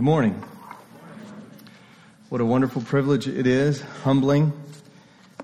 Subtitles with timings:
[0.00, 0.42] Good morning.
[2.30, 4.54] What a wonderful privilege it is, humbling,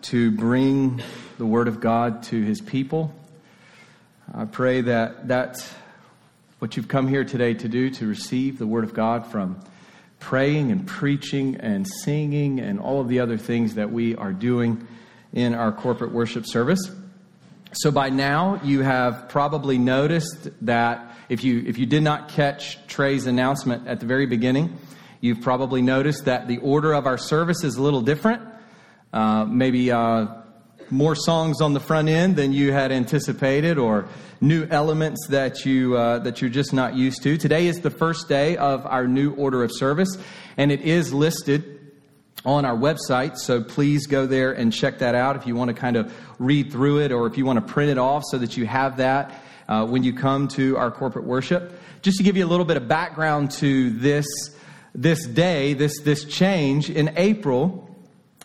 [0.00, 1.02] to bring
[1.36, 3.14] the Word of God to His people.
[4.32, 5.74] I pray that that's
[6.58, 9.62] what you've come here today to do, to receive the Word of God from
[10.20, 14.88] praying and preaching and singing and all of the other things that we are doing
[15.34, 16.80] in our corporate worship service.
[17.72, 22.84] So by now, you have probably noticed that if you, if you did not catch
[22.86, 24.78] Trey's announcement at the very beginning,
[25.20, 28.42] you've probably noticed that the order of our service is a little different.
[29.12, 30.26] Uh, maybe uh,
[30.90, 34.08] more songs on the front end than you had anticipated, or
[34.40, 37.36] new elements that you uh, that you're just not used to.
[37.36, 40.16] Today is the first day of our new order of service,
[40.56, 41.92] and it is listed
[42.44, 43.36] on our website.
[43.36, 46.70] So please go there and check that out if you want to kind of read
[46.70, 49.32] through it, or if you want to print it off so that you have that
[49.68, 51.78] uh, when you come to our corporate worship.
[52.02, 54.26] Just to give you a little bit of background to this,
[54.94, 57.86] this day, this, this change, in April,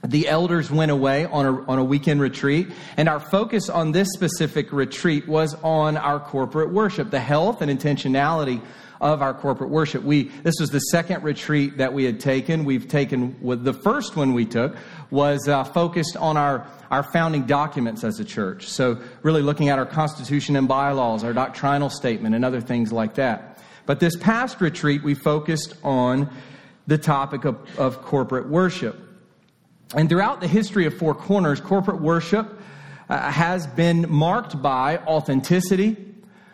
[0.03, 4.07] the elders went away on a, on a weekend retreat, and our focus on this
[4.13, 8.61] specific retreat was on our corporate worship, the health and intentionality
[8.99, 10.03] of our corporate worship.
[10.03, 12.65] We this was the second retreat that we had taken.
[12.65, 14.75] We've taken the first one we took
[15.09, 18.67] was uh, focused on our our founding documents as a church.
[18.67, 23.15] So really looking at our constitution and bylaws, our doctrinal statement, and other things like
[23.15, 23.57] that.
[23.85, 26.29] But this past retreat, we focused on
[26.87, 28.99] the topic of, of corporate worship.
[29.95, 32.59] And throughout the history of Four Corners, corporate worship
[33.09, 36.10] uh, has been marked by authenticity,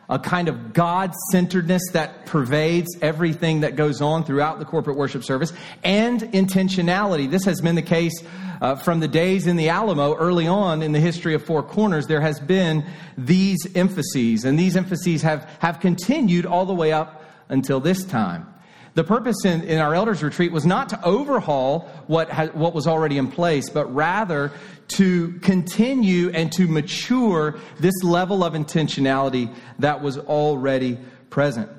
[0.09, 5.23] a kind of God centeredness that pervades everything that goes on throughout the corporate worship
[5.23, 5.51] service,
[5.83, 7.29] and intentionality.
[7.29, 8.23] This has been the case
[8.61, 12.07] uh, from the days in the Alamo early on in the history of Four Corners.
[12.07, 12.85] There has been
[13.17, 18.53] these emphases, and these emphases have, have continued all the way up until this time.
[18.97, 22.87] The purpose in, in our elders retreat was not to overhaul what, ha, what was
[22.87, 24.51] already in place, but rather
[24.95, 30.97] to continue and to mature this level of intentionality that was already
[31.29, 31.69] present.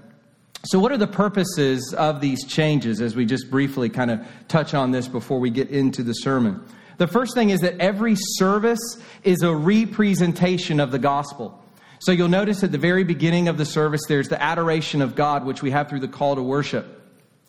[0.67, 4.73] So, what are the purposes of these changes as we just briefly kind of touch
[4.73, 6.65] on this before we get into the sermon?
[6.99, 11.61] The first thing is that every service is a representation of the gospel.
[11.99, 15.45] So, you'll notice at the very beginning of the service, there's the adoration of God,
[15.45, 16.95] which we have through the call to worship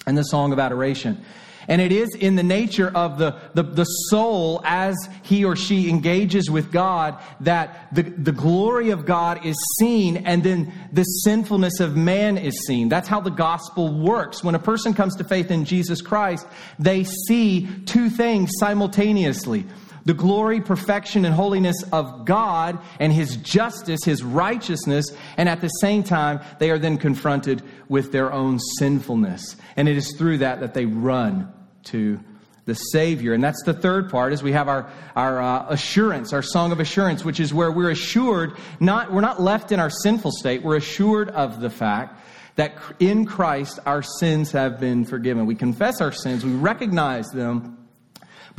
[0.05, 1.23] and the song of adoration.
[1.69, 5.87] And it is in the nature of the, the, the, soul as he or she
[5.87, 11.79] engages with God that the, the glory of God is seen and then the sinfulness
[11.79, 12.89] of man is seen.
[12.89, 14.43] That's how the gospel works.
[14.43, 16.47] When a person comes to faith in Jesus Christ,
[16.79, 19.66] they see two things simultaneously
[20.05, 25.05] the glory, perfection, and holiness of God and His justice, His righteousness,
[25.37, 29.55] and at the same time, they are then confronted with their own sinfulness.
[29.75, 31.52] And it is through that that they run
[31.85, 32.19] to
[32.66, 33.34] the Savior.
[33.34, 36.80] And that's the third part is we have our, our uh, assurance, our song of
[36.80, 40.78] assurance, which is where we're assured, not, we're not left in our sinful state, we're
[40.78, 42.22] assured of the fact
[42.56, 45.46] that in Christ our sins have been forgiven.
[45.47, 47.88] We confess our sins, we recognize them,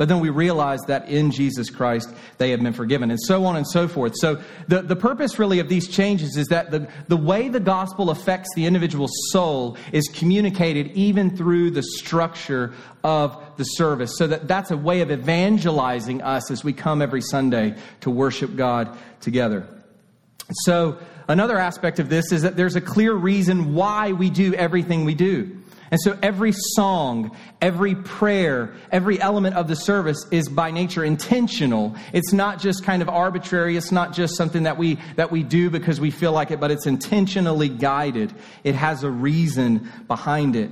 [0.01, 3.55] but then we realize that in Jesus Christ they have been forgiven, and so on
[3.55, 4.13] and so forth.
[4.15, 8.09] So the, the purpose really of these changes is that the, the way the gospel
[8.09, 12.73] affects the individual soul is communicated even through the structure
[13.03, 14.17] of the service.
[14.17, 18.55] So that that's a way of evangelizing us as we come every Sunday to worship
[18.55, 19.67] God together.
[20.63, 20.97] So
[21.27, 25.13] another aspect of this is that there's a clear reason why we do everything we
[25.13, 25.60] do.
[25.91, 31.95] And so every song, every prayer, every element of the service is by nature intentional.
[32.13, 33.75] It's not just kind of arbitrary.
[33.75, 36.71] It's not just something that we, that we do because we feel like it, but
[36.71, 38.33] it's intentionally guided.
[38.63, 40.71] It has a reason behind it.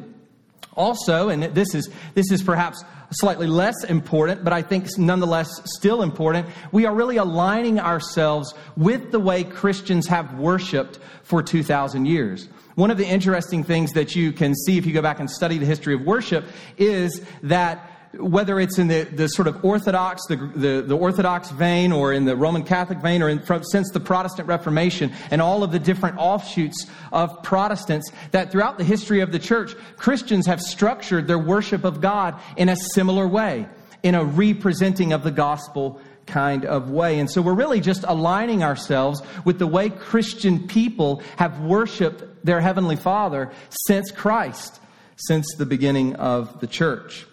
[0.74, 2.82] Also, and this is, this is perhaps
[3.12, 9.12] slightly less important, but I think nonetheless still important, we are really aligning ourselves with
[9.12, 12.48] the way Christians have worshiped for 2,000 years.
[12.80, 15.58] One of the interesting things that you can see if you go back and study
[15.58, 16.46] the history of worship
[16.78, 21.92] is that whether it's in the, the sort of Orthodox, the, the, the, Orthodox vein,
[21.92, 25.62] or in the Roman Catholic vein, or in, from, since the Protestant Reformation, and all
[25.62, 30.62] of the different offshoots of Protestants, that throughout the history of the church, Christians have
[30.62, 33.68] structured their worship of God in a similar way,
[34.04, 37.20] in a representing of the gospel kind of way.
[37.20, 42.62] And so we're really just aligning ourselves with the way Christian people have worshiped their
[42.62, 43.52] Heavenly Father
[43.88, 44.80] since Christ,
[45.16, 47.26] since the beginning of the church.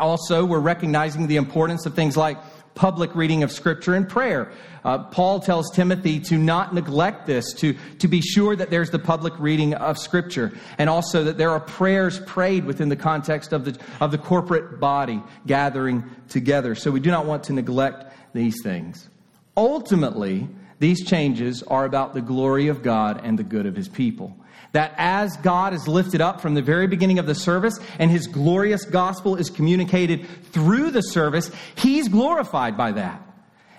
[0.00, 2.38] Also, we're recognizing the importance of things like
[2.74, 4.50] public reading of Scripture and prayer.
[4.84, 8.98] Uh, Paul tells Timothy to not neglect this, to, to be sure that there's the
[8.98, 13.64] public reading of Scripture, and also that there are prayers prayed within the context of
[13.64, 16.74] the, of the corporate body gathering together.
[16.74, 19.08] So we do not want to neglect these things.
[19.56, 20.48] Ultimately,
[20.82, 24.36] these changes are about the glory of God and the good of his people.
[24.72, 28.26] That as God is lifted up from the very beginning of the service and his
[28.26, 33.22] glorious gospel is communicated through the service, he's glorified by that.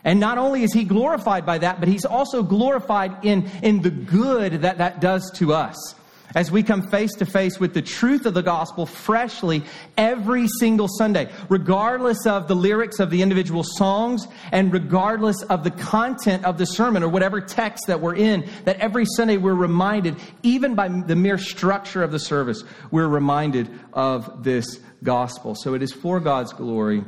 [0.06, 3.92] And not only is he glorified by that, but he's also glorified in, in the
[3.92, 5.96] good that that does to us
[6.36, 9.64] as we come face to face with the truth of the gospel freshly
[9.98, 15.72] every single Sunday, regardless of the lyrics of the individual songs and regardless of the
[15.72, 20.16] content of the sermon or whatever text that we're in, that every Sunday we're reminded,
[20.42, 25.56] even by the mere structure of the service, we're reminded of this gospel.
[25.56, 27.04] So it is for God's glory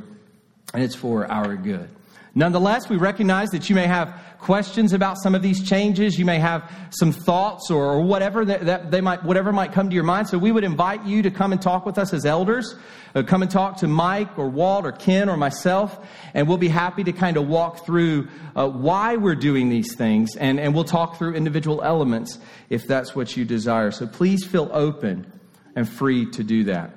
[0.74, 1.88] and it's for our good.
[2.34, 6.16] Nonetheless, we recognize that you may have questions about some of these changes.
[6.16, 9.94] You may have some thoughts or, whatever that, that, they might, whatever might come to
[9.94, 10.28] your mind.
[10.28, 12.76] So we would invite you to come and talk with us as elders.
[13.16, 15.98] Uh, come and talk to Mike or Walt or Ken or myself,
[16.32, 20.36] and we'll be happy to kind of walk through uh, why we're doing these things,
[20.36, 22.38] and, and we'll talk through individual elements
[22.70, 23.90] if that's what you desire.
[23.90, 25.26] So please feel open
[25.74, 26.90] and free to do that.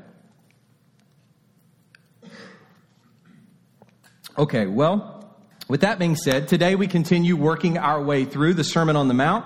[4.38, 5.19] Okay, well,
[5.70, 9.14] with that being said, today we continue working our way through the Sermon on the
[9.14, 9.46] Mount.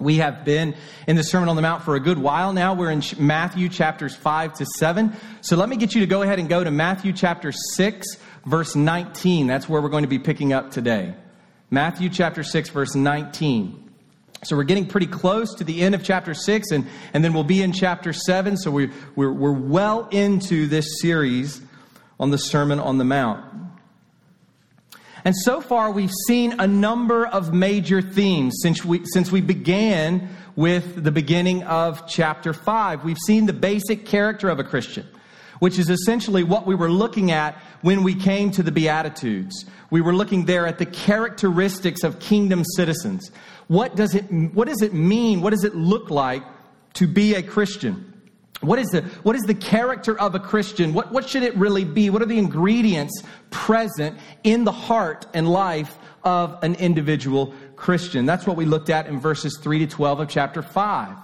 [0.00, 0.74] We have been
[1.06, 2.74] in the Sermon on the Mount for a good while now.
[2.74, 5.14] We're in Matthew chapters 5 to 7.
[5.42, 8.74] So let me get you to go ahead and go to Matthew chapter 6, verse
[8.74, 9.46] 19.
[9.46, 11.14] That's where we're going to be picking up today.
[11.70, 13.92] Matthew chapter 6, verse 19.
[14.42, 16.84] So we're getting pretty close to the end of chapter 6, and,
[17.14, 18.56] and then we'll be in chapter 7.
[18.56, 21.62] So we, we're, we're well into this series
[22.18, 23.63] on the Sermon on the Mount.
[25.24, 30.28] And so far, we've seen a number of major themes since we, since we began
[30.54, 33.04] with the beginning of chapter 5.
[33.04, 35.06] We've seen the basic character of a Christian,
[35.60, 39.64] which is essentially what we were looking at when we came to the Beatitudes.
[39.90, 43.30] We were looking there at the characteristics of kingdom citizens.
[43.66, 45.40] What does it, what does it mean?
[45.40, 46.42] What does it look like
[46.94, 48.13] to be a Christian?
[48.60, 50.94] What is the, what is the character of a Christian?
[50.94, 52.10] What, what should it really be?
[52.10, 58.26] What are the ingredients present in the heart and life of an individual Christian?
[58.26, 61.16] That's what we looked at in verses 3 to 12 of chapter 5,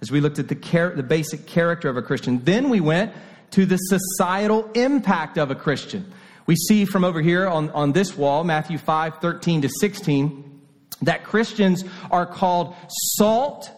[0.00, 2.42] as we looked at the, char- the basic character of a Christian.
[2.44, 3.12] Then we went
[3.50, 6.10] to the societal impact of a Christian.
[6.46, 10.62] We see from over here on, on this wall, Matthew 5 13 to 16,
[11.02, 13.70] that Christians are called salt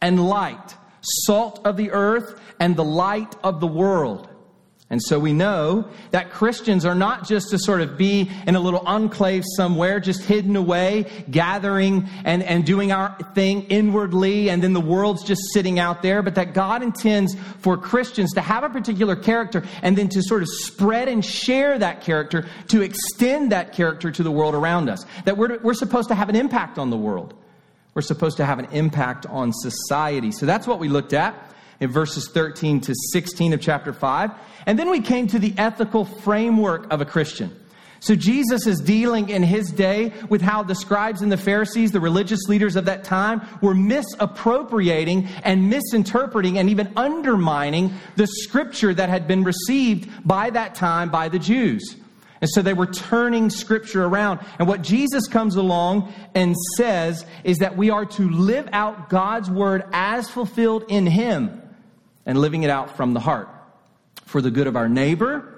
[0.00, 4.28] and light salt of the earth and the light of the world.
[4.88, 8.60] And so we know that Christians are not just to sort of be in a
[8.60, 14.74] little enclave somewhere, just hidden away, gathering and, and doing our thing inwardly, and then
[14.74, 18.70] the world's just sitting out there, but that God intends for Christians to have a
[18.70, 23.72] particular character and then to sort of spread and share that character, to extend that
[23.72, 25.04] character to the world around us.
[25.24, 27.34] That we're, we're supposed to have an impact on the world.
[27.96, 30.30] We're supposed to have an impact on society.
[30.30, 31.34] So that's what we looked at
[31.80, 34.32] in verses 13 to 16 of chapter 5.
[34.66, 37.58] And then we came to the ethical framework of a Christian.
[38.00, 41.98] So Jesus is dealing in his day with how the scribes and the Pharisees, the
[41.98, 49.08] religious leaders of that time, were misappropriating and misinterpreting and even undermining the scripture that
[49.08, 51.96] had been received by that time by the Jews.
[52.40, 54.40] And so they were turning scripture around.
[54.58, 59.50] And what Jesus comes along and says is that we are to live out God's
[59.50, 61.62] word as fulfilled in Him
[62.26, 63.48] and living it out from the heart
[64.24, 65.55] for the good of our neighbor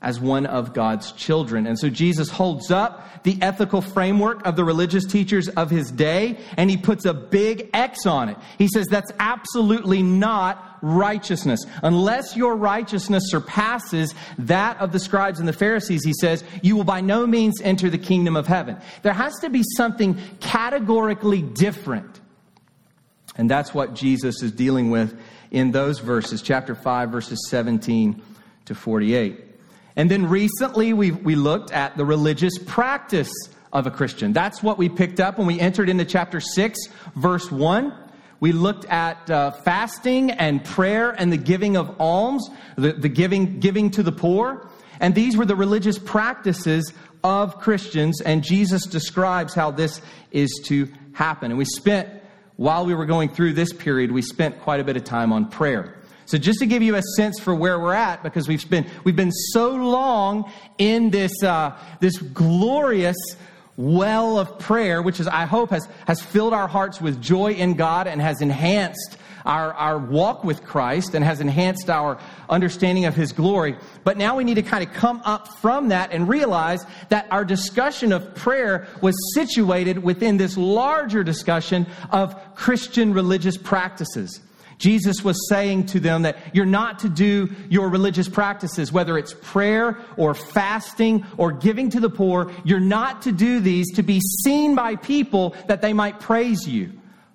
[0.00, 1.66] as one of God's children.
[1.66, 6.38] And so Jesus holds up the ethical framework of the religious teachers of his day
[6.56, 8.36] and he puts a big X on it.
[8.58, 11.64] He says that's absolutely not righteousness.
[11.82, 16.84] Unless your righteousness surpasses that of the scribes and the Pharisees, he says, you will
[16.84, 18.76] by no means enter the kingdom of heaven.
[19.02, 22.20] There has to be something categorically different.
[23.36, 25.18] And that's what Jesus is dealing with
[25.50, 28.22] in those verses, chapter 5, verses 17
[28.66, 29.47] to 48.
[29.98, 33.32] And then recently we, we looked at the religious practice
[33.72, 34.32] of a Christian.
[34.32, 36.78] That's what we picked up when we entered into chapter 6,
[37.16, 37.92] verse 1.
[38.38, 43.58] We looked at uh, fasting and prayer and the giving of alms, the, the giving,
[43.58, 44.70] giving to the poor.
[45.00, 46.92] And these were the religious practices
[47.24, 50.00] of Christians, and Jesus describes how this
[50.30, 51.50] is to happen.
[51.50, 52.08] And we spent,
[52.54, 55.48] while we were going through this period, we spent quite a bit of time on
[55.48, 55.97] prayer.
[56.28, 59.16] So just to give you a sense for where we're at, because we've been we've
[59.16, 63.16] been so long in this uh, this glorious
[63.78, 67.76] well of prayer, which is I hope has has filled our hearts with joy in
[67.76, 69.16] God and has enhanced
[69.46, 72.18] our, our walk with Christ and has enhanced our
[72.50, 73.78] understanding of His glory.
[74.04, 77.46] But now we need to kind of come up from that and realize that our
[77.46, 84.42] discussion of prayer was situated within this larger discussion of Christian religious practices.
[84.78, 89.34] Jesus was saying to them that you're not to do your religious practices, whether it's
[89.42, 92.52] prayer or fasting or giving to the poor.
[92.64, 96.92] You're not to do these to be seen by people that they might praise you,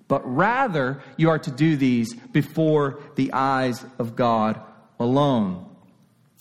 [0.08, 4.60] but rather you are to do these before the eyes of God
[4.98, 5.68] alone.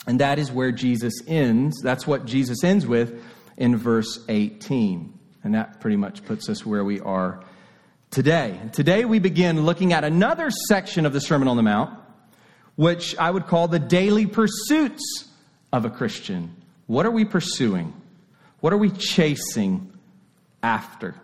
[0.08, 1.82] And that is where Jesus ends.
[1.82, 3.24] That's what Jesus ends with
[3.58, 5.20] in verse 18.
[5.44, 7.44] And that pretty much puts us where we are
[8.14, 8.60] today.
[8.74, 12.00] Today we begin looking at another section of the Sermon on the Mount,
[12.76, 15.28] which I would call the daily pursuits
[15.72, 16.56] of a Christian.
[16.86, 17.92] What are we pursuing?
[18.60, 19.92] What are we chasing
[20.62, 21.16] after?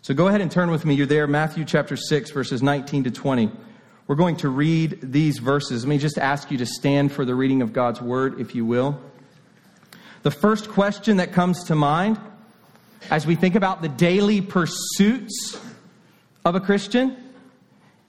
[0.00, 0.94] So go ahead and turn with me.
[0.94, 3.50] You're there, Matthew chapter 6, verses 19 to 20.
[4.06, 5.84] We're going to read these verses.
[5.84, 8.64] Let me just ask you to stand for the reading of God's word, if you
[8.64, 8.98] will.
[10.22, 12.18] The first question that comes to mind
[13.10, 15.58] as we think about the daily pursuits
[16.44, 17.16] of a Christian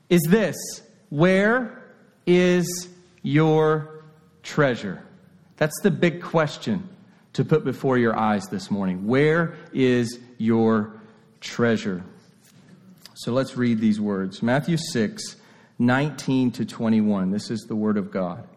[0.10, 0.56] is this
[1.10, 1.84] Where
[2.26, 2.90] is
[3.22, 4.04] your
[4.44, 5.04] treasure?
[5.58, 6.90] That's the big question
[7.34, 9.08] to put before your eyes this morning.
[9.08, 11.00] Where is your
[11.42, 12.04] treasure?
[13.16, 15.36] So let's read these words Matthew 6,
[15.80, 17.32] 19 to 21.
[17.32, 18.48] This is the word of God.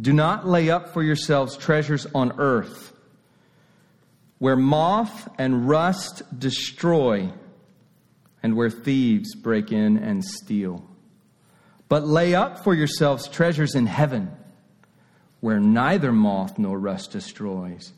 [0.00, 2.92] Do not lay up for yourselves treasures on earth
[4.40, 7.30] where moth and rust destroy,
[8.42, 10.82] and where thieves break in and steal.
[11.90, 14.30] But lay up for yourselves treasures in heaven,
[15.40, 17.92] where neither moth nor rust destroys,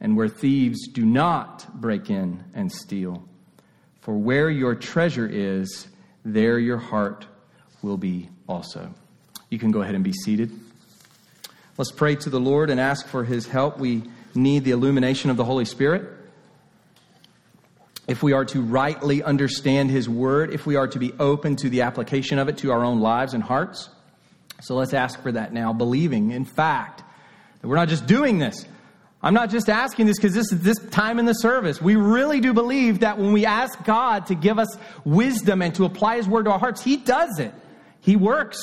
[0.00, 3.28] and where thieves do not break in and steal.
[4.02, 5.88] For where your treasure is,
[6.24, 7.26] there your heart
[7.82, 8.94] will be also.
[9.50, 10.52] You can go ahead and be seated.
[11.76, 13.78] Let's pray to the Lord and ask for his help.
[13.78, 16.08] We need the illumination of the Holy Spirit.
[18.08, 21.68] If we are to rightly understand His Word, if we are to be open to
[21.68, 23.88] the application of it to our own lives and hearts.
[24.60, 27.02] So let's ask for that now, believing, in fact,
[27.60, 28.66] that we're not just doing this.
[29.22, 31.80] I'm not just asking this because this is this time in the service.
[31.80, 35.84] We really do believe that when we ask God to give us wisdom and to
[35.84, 37.54] apply His Word to our hearts, He does it.
[38.00, 38.58] He works.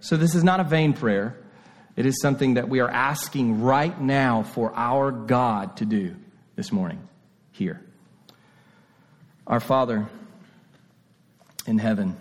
[0.00, 1.36] So this is not a vain prayer.
[1.98, 6.14] It is something that we are asking right now for our God to do
[6.54, 7.08] this morning
[7.50, 7.82] here.
[9.48, 10.08] Our Father
[11.66, 12.16] in heaven,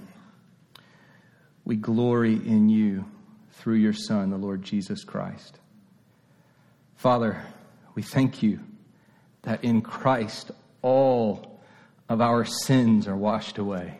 [1.64, 3.06] we glory in you
[3.52, 5.60] through your Son, the Lord Jesus Christ.
[6.96, 7.40] Father,
[7.94, 8.60] we thank you
[9.44, 10.50] that in Christ
[10.82, 11.62] all
[12.10, 14.00] of our sins are washed away.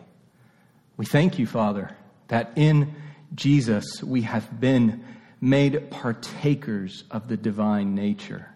[0.96, 2.96] We thank you, Father, that in
[3.32, 5.04] Jesus we have been
[5.40, 8.48] made partakers of the divine nature,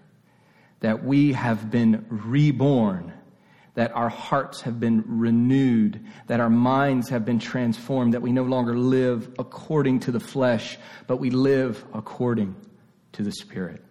[0.81, 3.13] that we have been reborn,
[3.75, 8.43] that our hearts have been renewed, that our minds have been transformed, that we no
[8.43, 12.55] longer live according to the flesh, but we live according
[13.13, 13.83] to the Spirit.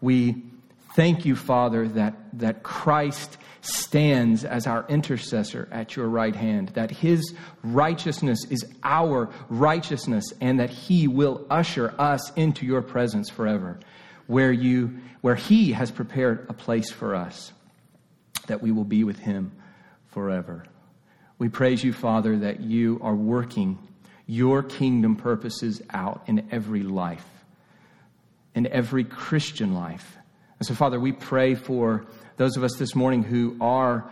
[0.00, 0.51] We
[0.94, 6.90] thank you, Father, that, that Christ stands as our intercessor at your right hand, that
[6.90, 13.78] his righteousness is our righteousness, and that he will usher us into your presence forever,
[14.26, 17.52] where, you, where he has prepared a place for us,
[18.48, 19.52] that we will be with him
[20.08, 20.64] forever.
[21.38, 23.78] We praise you, Father, that you are working
[24.26, 27.26] your kingdom purposes out in every life,
[28.54, 30.16] in every Christian life.
[30.62, 34.08] And so, Father, we pray for those of us this morning who are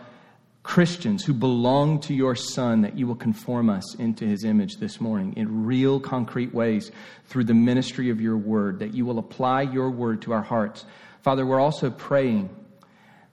[0.63, 4.99] Christians, who belong to your Son, that you will conform us into his image this
[4.99, 6.91] morning in real, concrete ways
[7.27, 10.83] through the ministry of your word, that you will apply your word to our hearts.
[11.21, 12.49] Father, we're also praying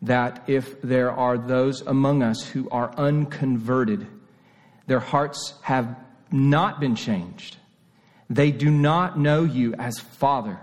[0.02, 4.06] that if there are those among us who are unconverted,
[4.86, 5.96] their hearts have
[6.30, 7.56] not been changed.
[8.30, 10.60] They do not know you as Father.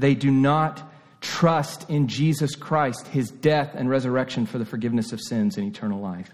[0.00, 0.82] They do not
[1.20, 6.00] trust in Jesus Christ, his death and resurrection for the forgiveness of sins and eternal
[6.00, 6.30] life.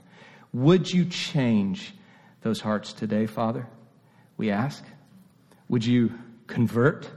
[0.53, 1.95] Would you change
[2.43, 3.67] those hearts today, Father?
[4.37, 4.85] We ask.
[5.69, 6.13] Would you
[6.47, 7.09] convert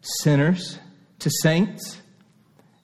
[0.00, 0.78] sinners
[1.18, 2.00] to saints?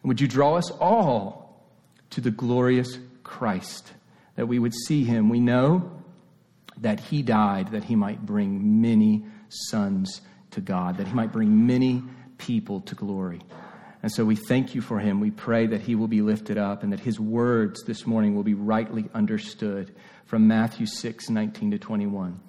[0.03, 1.65] And would you draw us all
[2.11, 3.93] to the glorious Christ,
[4.37, 5.29] that we would see him?
[5.29, 5.93] We know
[6.79, 10.21] that he died that he might bring many sons
[10.53, 12.03] to God, that he might bring many
[12.39, 13.41] people to glory.
[14.03, 15.21] And so we thank you for him.
[15.21, 18.45] We pray that he will be lifted up and that his words this morning will
[18.45, 22.41] be rightly understood from Matthew 6 19 to 21.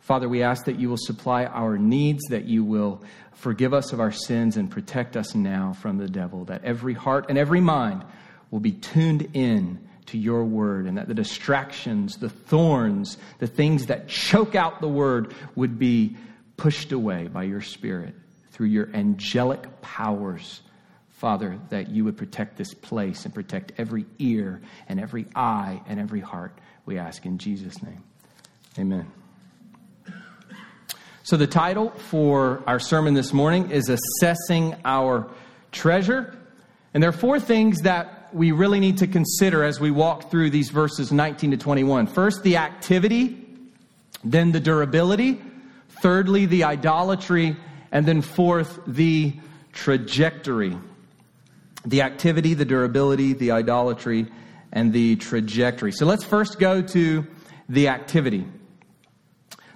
[0.00, 4.00] Father, we ask that you will supply our needs, that you will forgive us of
[4.00, 8.04] our sins and protect us now from the devil, that every heart and every mind
[8.50, 13.86] will be tuned in to your word, and that the distractions, the thorns, the things
[13.86, 16.16] that choke out the word would be
[16.56, 18.14] pushed away by your spirit
[18.50, 20.60] through your angelic powers.
[21.22, 26.00] Father, that you would protect this place and protect every ear and every eye and
[26.00, 26.58] every heart.
[26.84, 28.02] We ask in Jesus' name.
[28.76, 29.06] Amen.
[31.22, 35.30] So, the title for our sermon this morning is Assessing Our
[35.70, 36.36] Treasure.
[36.92, 40.50] And there are four things that we really need to consider as we walk through
[40.50, 42.08] these verses 19 to 21.
[42.08, 43.46] First, the activity,
[44.24, 45.40] then the durability,
[45.88, 47.56] thirdly, the idolatry,
[47.92, 49.34] and then fourth, the
[49.72, 50.76] trajectory.
[51.84, 54.26] The activity, the durability, the idolatry,
[54.72, 55.92] and the trajectory.
[55.92, 57.26] So let's first go to
[57.68, 58.46] the activity.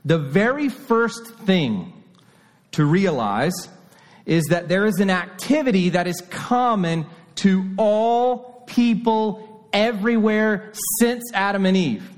[0.04, 1.92] The very first thing
[2.72, 3.68] to realize
[4.24, 11.66] is that there is an activity that is common to all people everywhere since Adam
[11.66, 12.10] and Eve.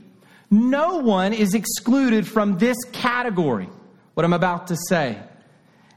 [0.50, 3.68] No one is excluded from this category,
[4.14, 5.18] what I'm about to say.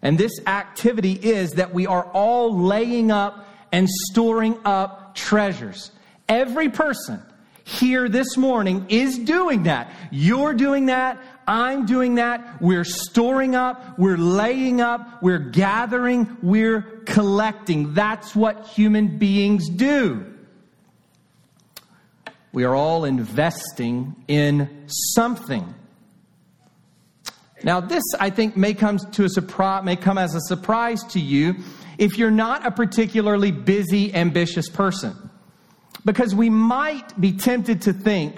[0.02, 5.92] And this activity is that we are all laying up and storing up treasures.
[6.28, 7.22] Every person
[7.64, 9.94] here this morning is doing that.
[10.12, 11.22] You're doing that.
[11.48, 12.62] I'm doing that.
[12.62, 17.94] We're storing up, we're laying up, we're gathering, we're collecting.
[17.94, 20.26] That's what human beings do.
[22.54, 25.74] We are all investing in something.
[27.64, 31.20] Now, this I think may come to a surprise, may come as a surprise to
[31.20, 31.56] you
[32.02, 35.16] if you're not a particularly busy, ambitious person.
[36.04, 38.38] Because we might be tempted to think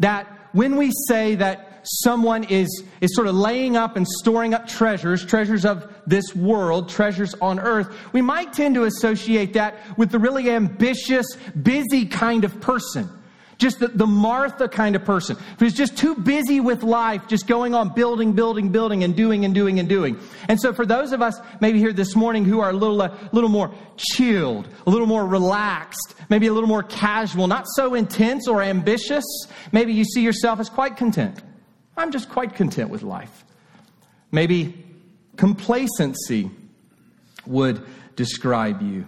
[0.00, 4.68] that when we say that someone is, is sort of laying up and storing up
[4.68, 10.10] treasures, treasures of this world, treasures on earth, we might tend to associate that with
[10.10, 11.26] the really ambitious,
[11.62, 13.08] busy kind of person.
[13.60, 17.74] Just the, the Martha kind of person who's just too busy with life, just going
[17.74, 20.18] on building, building, building, and doing and doing and doing.
[20.48, 23.14] And so, for those of us maybe here this morning who are a little, a
[23.32, 28.48] little more chilled, a little more relaxed, maybe a little more casual, not so intense
[28.48, 29.26] or ambitious,
[29.72, 31.42] maybe you see yourself as quite content.
[31.98, 33.44] I'm just quite content with life.
[34.32, 34.86] Maybe
[35.36, 36.50] complacency
[37.44, 37.84] would
[38.16, 39.06] describe you.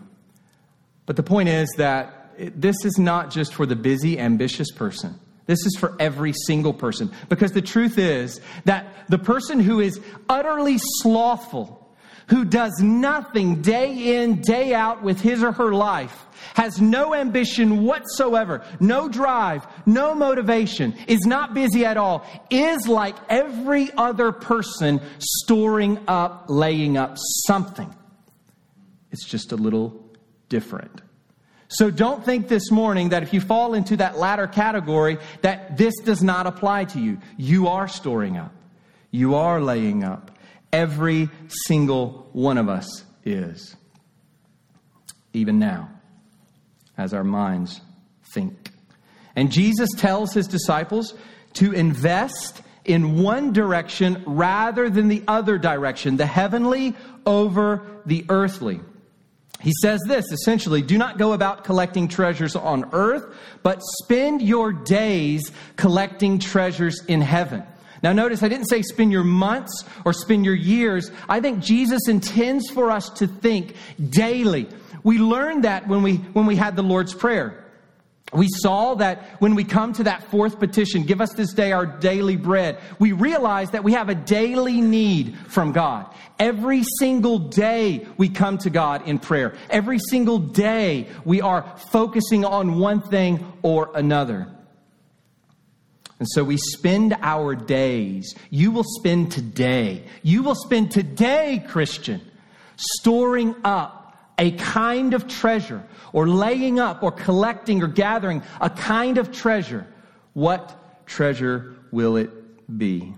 [1.07, 5.19] But the point is that this is not just for the busy, ambitious person.
[5.47, 7.11] This is for every single person.
[7.29, 11.79] Because the truth is that the person who is utterly slothful,
[12.29, 17.85] who does nothing day in, day out with his or her life, has no ambition
[17.85, 25.01] whatsoever, no drive, no motivation, is not busy at all, is like every other person
[25.19, 27.17] storing up, laying up
[27.47, 27.93] something.
[29.11, 30.11] It's just a little
[30.49, 31.03] different.
[31.73, 35.95] So don't think this morning that if you fall into that latter category, that this
[36.05, 37.19] does not apply to you.
[37.39, 38.53] You are storing up.
[39.11, 40.31] You are laying up.
[40.71, 41.31] Every
[41.67, 43.75] single one of us is.
[45.33, 45.89] Even now
[46.99, 47.81] as our minds
[48.35, 48.71] think.
[49.35, 51.15] And Jesus tells his disciples
[51.55, 58.81] to invest in one direction rather than the other direction, the heavenly over the earthly.
[59.63, 64.73] He says this essentially do not go about collecting treasures on earth, but spend your
[64.73, 67.63] days collecting treasures in heaven.
[68.03, 71.13] Now, notice I didn't say spend your months or spend your years.
[71.29, 73.77] I think Jesus intends for us to think
[74.11, 74.67] daily
[75.05, 77.62] we learned that when we, when we had the Lord's Prayer.
[78.33, 81.85] We saw that when we come to that fourth petition, give us this day our
[81.85, 86.13] daily bread, we realize that we have a daily need from God.
[86.39, 89.55] Every single day we come to God in prayer.
[89.69, 94.49] Every single day we are focusing on one thing or another.
[96.19, 98.35] And so we spend our days.
[98.49, 100.05] You will spend today.
[100.23, 102.23] You will spend today, Christian,
[102.77, 104.02] storing up
[104.43, 109.87] a kind of treasure, or laying up, or collecting, or gathering a kind of treasure,
[110.33, 113.15] what treasure will it be?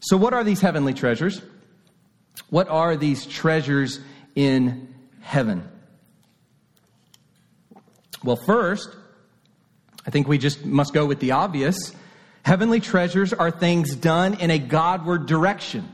[0.00, 1.42] So, what are these heavenly treasures?
[2.48, 4.00] What are these treasures
[4.34, 5.68] in heaven?
[8.24, 8.88] Well, first,
[10.06, 11.92] I think we just must go with the obvious.
[12.42, 15.92] Heavenly treasures are things done in a Godward direction.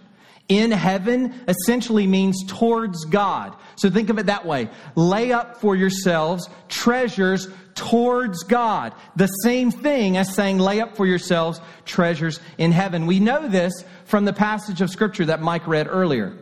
[0.48, 3.56] In heaven essentially means towards God.
[3.76, 4.68] So think of it that way.
[4.94, 8.92] Lay up for yourselves treasures towards God.
[9.16, 13.06] The same thing as saying lay up for yourselves treasures in heaven.
[13.06, 13.72] We know this
[14.04, 16.36] from the passage of scripture that Mike read earlier.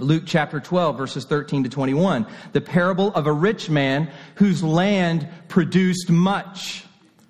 [0.00, 2.26] Luke chapter 12 verses 13 to 21.
[2.52, 6.84] The parable of a rich man whose land produced much.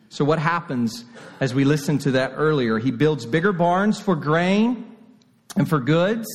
[0.09, 1.05] So what happens
[1.41, 2.79] as we listened to that earlier?
[2.79, 4.90] He builds bigger barns for grain
[5.57, 6.27] and for goods.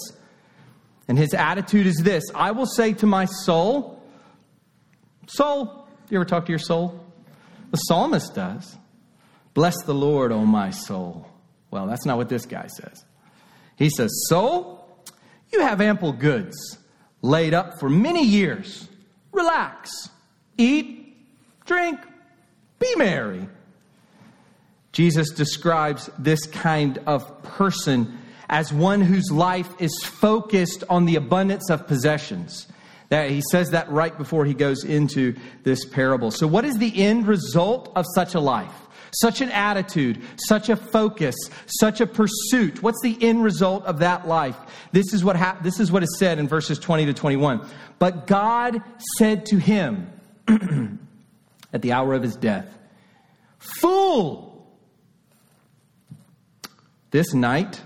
[1.08, 4.02] And his attitude is this I will say to my soul,
[5.28, 7.04] Soul, you ever talk to your soul?
[7.72, 8.78] The psalmist does.
[9.54, 11.28] Bless the Lord, O my soul.
[11.72, 13.06] Well, that's not what this guy says.
[13.76, 14.88] He says, Soul,
[15.52, 16.78] you have ample goods
[17.22, 18.88] laid up for many years.
[19.32, 20.10] Relax,
[20.58, 21.18] eat,
[21.66, 22.00] drink,
[22.80, 23.48] be merry.
[24.92, 28.18] Jesus describes this kind of person
[28.50, 32.68] as one whose life is focused on the abundance of possessions.
[33.10, 36.32] That he says that right before he goes into this parable.
[36.32, 38.74] So, what is the end result of such a life?
[39.22, 41.36] Such an attitude, such a focus,
[41.80, 42.84] such a pursuit.
[42.84, 44.58] What's the end result of that life?
[44.92, 47.66] This is what hap- this is what is said in verses 20 to 21.
[47.98, 48.82] But God
[49.18, 50.12] said to him
[51.72, 52.68] at the hour of his death,
[53.60, 54.68] "Fool,
[57.12, 57.82] this night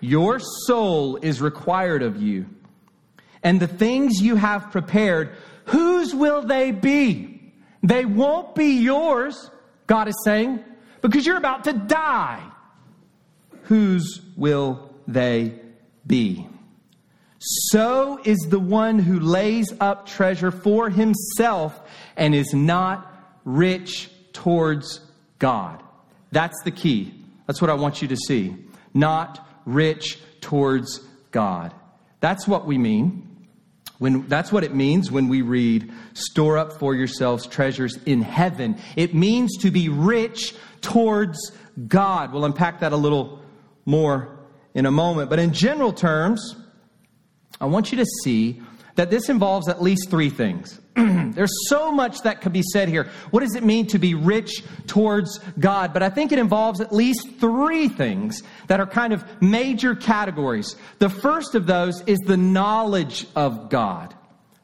[0.00, 2.46] your soul is required of you.
[3.42, 7.52] And the things you have prepared, whose will they be?
[7.82, 9.50] They won't be yours,
[9.86, 10.64] God is saying,
[11.00, 12.42] because you're about to die.
[13.64, 15.60] Whose will they
[16.06, 16.46] be?
[17.38, 21.78] So is the one who lays up treasure for himself
[22.16, 25.00] and is not rich towards
[25.38, 25.82] God.
[26.32, 27.14] That's the key.
[27.46, 28.56] That's what I want you to see.
[28.94, 31.00] Not rich towards
[31.30, 31.74] God.
[32.20, 33.24] That's what we mean.
[33.98, 38.78] When, that's what it means when we read, store up for yourselves treasures in heaven.
[38.94, 41.52] It means to be rich towards
[41.88, 42.32] God.
[42.32, 43.40] We'll unpack that a little
[43.86, 44.38] more
[44.74, 45.30] in a moment.
[45.30, 46.56] But in general terms,
[47.60, 48.62] I want you to see
[48.96, 50.78] that this involves at least three things.
[51.34, 53.10] There's so much that could be said here.
[53.30, 55.92] What does it mean to be rich towards God?
[55.92, 60.74] But I think it involves at least three things that are kind of major categories.
[60.98, 64.14] The first of those is the knowledge of God.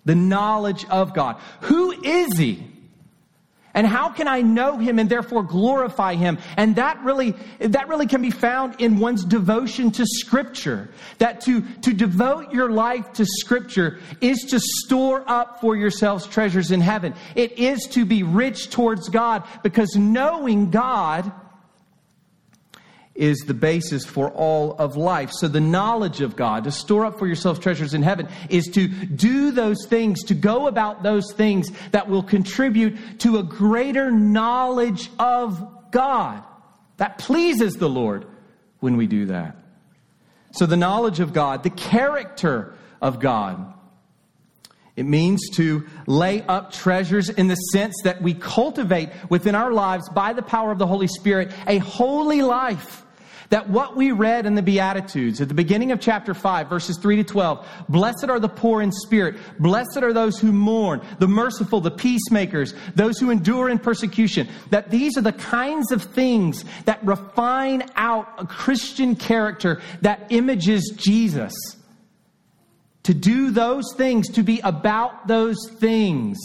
[0.06, 1.38] The knowledge of God.
[1.62, 2.71] Who is He?
[3.74, 6.38] And how can I know him and therefore glorify him?
[6.56, 10.90] And that really, that really can be found in one's devotion to scripture.
[11.18, 16.70] That to, to devote your life to scripture is to store up for yourselves treasures
[16.70, 17.14] in heaven.
[17.34, 21.32] It is to be rich towards God because knowing God
[23.14, 25.30] is the basis for all of life.
[25.32, 28.88] So, the knowledge of God, to store up for yourself treasures in heaven, is to
[28.88, 35.10] do those things, to go about those things that will contribute to a greater knowledge
[35.18, 36.42] of God.
[36.96, 38.26] That pleases the Lord
[38.80, 39.56] when we do that.
[40.52, 43.74] So, the knowledge of God, the character of God,
[44.96, 50.08] it means to lay up treasures in the sense that we cultivate within our lives
[50.10, 53.01] by the power of the Holy Spirit a holy life
[53.52, 57.16] that what we read in the Beatitudes at the beginning of chapter 5, verses 3
[57.16, 61.78] to 12, blessed are the poor in spirit, blessed are those who mourn, the merciful,
[61.78, 67.04] the peacemakers, those who endure in persecution, that these are the kinds of things that
[67.04, 71.52] refine out a Christian character that images Jesus.
[73.02, 76.38] To do those things, to be about those things,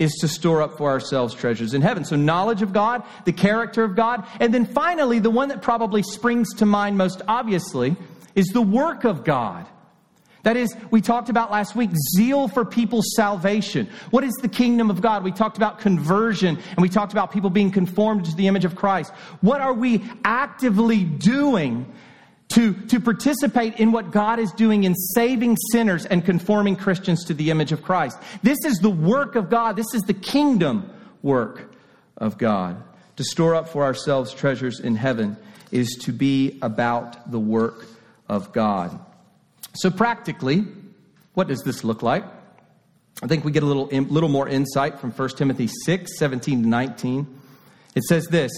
[0.00, 2.04] is to store up for ourselves treasures in heaven.
[2.04, 6.02] So, knowledge of God, the character of God, and then finally, the one that probably
[6.02, 7.94] springs to mind most obviously
[8.34, 9.66] is the work of God.
[10.42, 13.90] That is, we talked about last week zeal for people's salvation.
[14.10, 15.22] What is the kingdom of God?
[15.22, 18.74] We talked about conversion and we talked about people being conformed to the image of
[18.74, 19.12] Christ.
[19.42, 21.92] What are we actively doing
[22.50, 27.34] to, to participate in what God is doing in saving sinners and conforming Christians to
[27.34, 28.18] the image of Christ.
[28.42, 29.76] This is the work of God.
[29.76, 30.90] This is the kingdom
[31.22, 31.72] work
[32.16, 32.82] of God.
[33.16, 35.36] To store up for ourselves treasures in heaven
[35.70, 37.86] is to be about the work
[38.28, 38.98] of God.
[39.74, 40.64] So, practically,
[41.34, 42.24] what does this look like?
[43.22, 46.68] I think we get a little, little more insight from 1 Timothy 6 17 to
[46.68, 47.40] 19.
[47.94, 48.50] It says this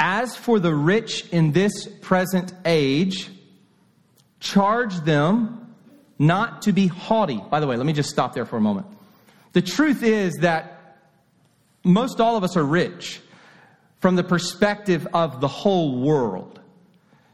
[0.00, 3.30] As for the rich in this present age,
[4.46, 5.74] charge them
[6.18, 7.40] not to be haughty.
[7.50, 8.86] By the way, let me just stop there for a moment.
[9.52, 10.98] The truth is that
[11.84, 13.20] most all of us are rich.
[14.00, 16.60] from the perspective of the whole world.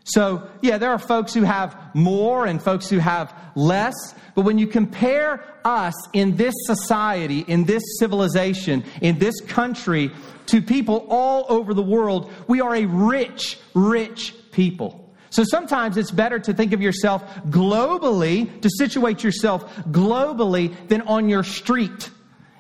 [0.05, 3.95] So, yeah, there are folks who have more and folks who have less,
[4.35, 10.11] but when you compare us in this society, in this civilization, in this country
[10.47, 15.02] to people all over the world, we are a rich, rich people.
[15.33, 21.31] So sometimes it's better to think of yourself globally, to situate yourself globally than on
[21.31, 22.11] your street,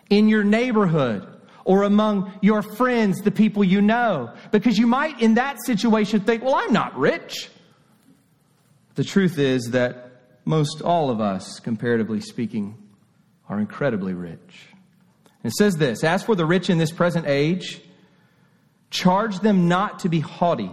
[0.08, 1.28] in your neighborhood,
[1.66, 4.32] or among your friends, the people you know.
[4.52, 7.50] Because you might, in that situation, think, well, I'm not rich.
[8.94, 10.11] The truth is that
[10.46, 12.78] most all of us, comparatively speaking,
[13.50, 14.68] are incredibly rich.
[15.44, 17.82] it says this As for the rich in this present age,
[18.88, 20.70] charge them not to be haughty,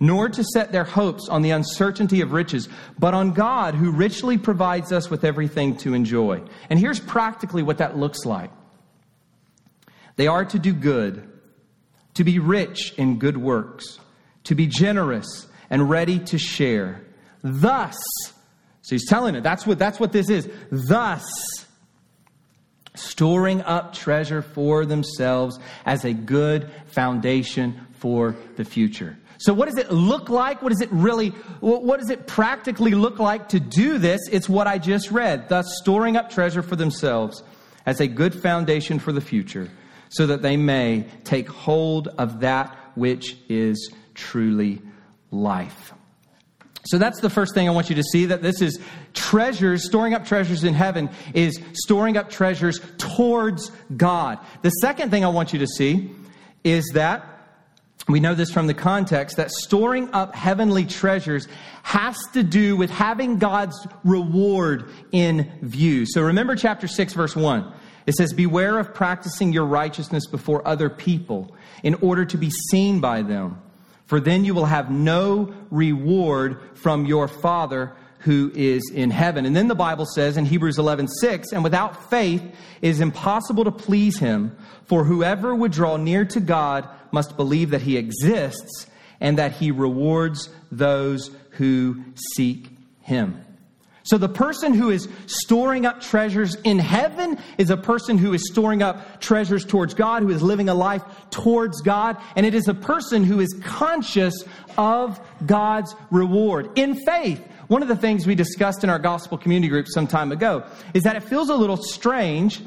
[0.00, 4.38] nor to set their hopes on the uncertainty of riches, but on God who richly
[4.38, 6.42] provides us with everything to enjoy.
[6.70, 8.50] And here's practically what that looks like
[10.16, 11.28] they are to do good,
[12.14, 13.98] to be rich in good works,
[14.44, 17.00] to be generous and ready to share.
[17.42, 17.96] Thus,
[18.82, 20.48] so he's telling it, that's what, that's what this is.
[20.70, 21.24] Thus,
[22.94, 29.18] storing up treasure for themselves as a good foundation for the future.
[29.44, 30.62] So, what does it look like?
[30.62, 31.28] What does it really,
[31.60, 34.22] what does it practically look like to do this?
[34.32, 35.50] It's what I just read.
[35.50, 37.42] Thus, storing up treasure for themselves
[37.84, 39.70] as a good foundation for the future
[40.08, 44.80] so that they may take hold of that which is truly
[45.30, 45.92] life.
[46.86, 48.80] So that's the first thing I want you to see that this is
[49.12, 54.38] treasures, storing up treasures in heaven is storing up treasures towards God.
[54.62, 56.12] The second thing I want you to see
[56.62, 57.33] is that
[58.08, 61.48] we know this from the context that storing up heavenly treasures
[61.82, 66.04] has to do with having God's reward in view.
[66.06, 67.72] So remember chapter 6, verse 1.
[68.06, 73.00] It says, Beware of practicing your righteousness before other people in order to be seen
[73.00, 73.62] by them,
[74.04, 79.44] for then you will have no reward from your Father who is in heaven.
[79.44, 82.42] And then the Bible says in Hebrews 11, 6, and without faith
[82.80, 84.56] it is impossible to please him,
[84.86, 88.86] for whoever would draw near to God must believe that he exists
[89.20, 92.02] and that he rewards those who
[92.34, 92.68] seek
[93.02, 93.44] him.
[94.04, 98.48] So the person who is storing up treasures in heaven is a person who is
[98.50, 102.68] storing up treasures towards God, who is living a life towards God, and it is
[102.68, 104.44] a person who is conscious
[104.78, 107.46] of God's reward in faith.
[107.74, 110.62] One of the things we discussed in our gospel community group some time ago
[110.94, 112.62] is that it feels a little strange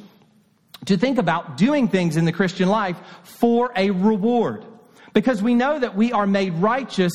[0.83, 4.65] to think about doing things in the Christian life for a reward.
[5.13, 7.13] Because we know that we are made righteous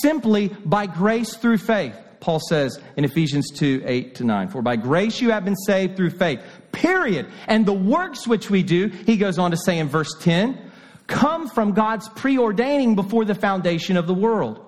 [0.00, 1.94] simply by grace through faith.
[2.20, 4.48] Paul says in Ephesians 2 8 to 9.
[4.48, 6.40] For by grace you have been saved through faith,
[6.72, 7.26] period.
[7.48, 10.58] And the works which we do, he goes on to say in verse 10,
[11.06, 14.65] come from God's preordaining before the foundation of the world.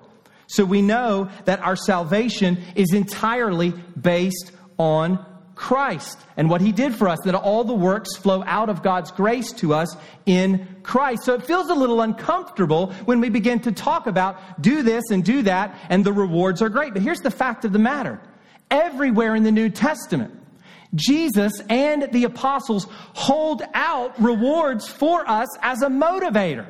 [0.49, 6.95] So we know that our salvation is entirely based on Christ and what he did
[6.95, 11.23] for us, that all the works flow out of God's grace to us in Christ.
[11.23, 15.23] So it feels a little uncomfortable when we begin to talk about do this and
[15.23, 16.93] do that, and the rewards are great.
[16.93, 18.19] But here's the fact of the matter
[18.71, 20.33] everywhere in the New Testament,
[20.95, 26.65] Jesus and the apostles hold out rewards for us as a motivator.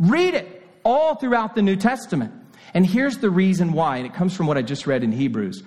[0.00, 2.39] Read it all throughout the New Testament.
[2.74, 5.62] And here's the reason why, and it comes from what I just read in Hebrews.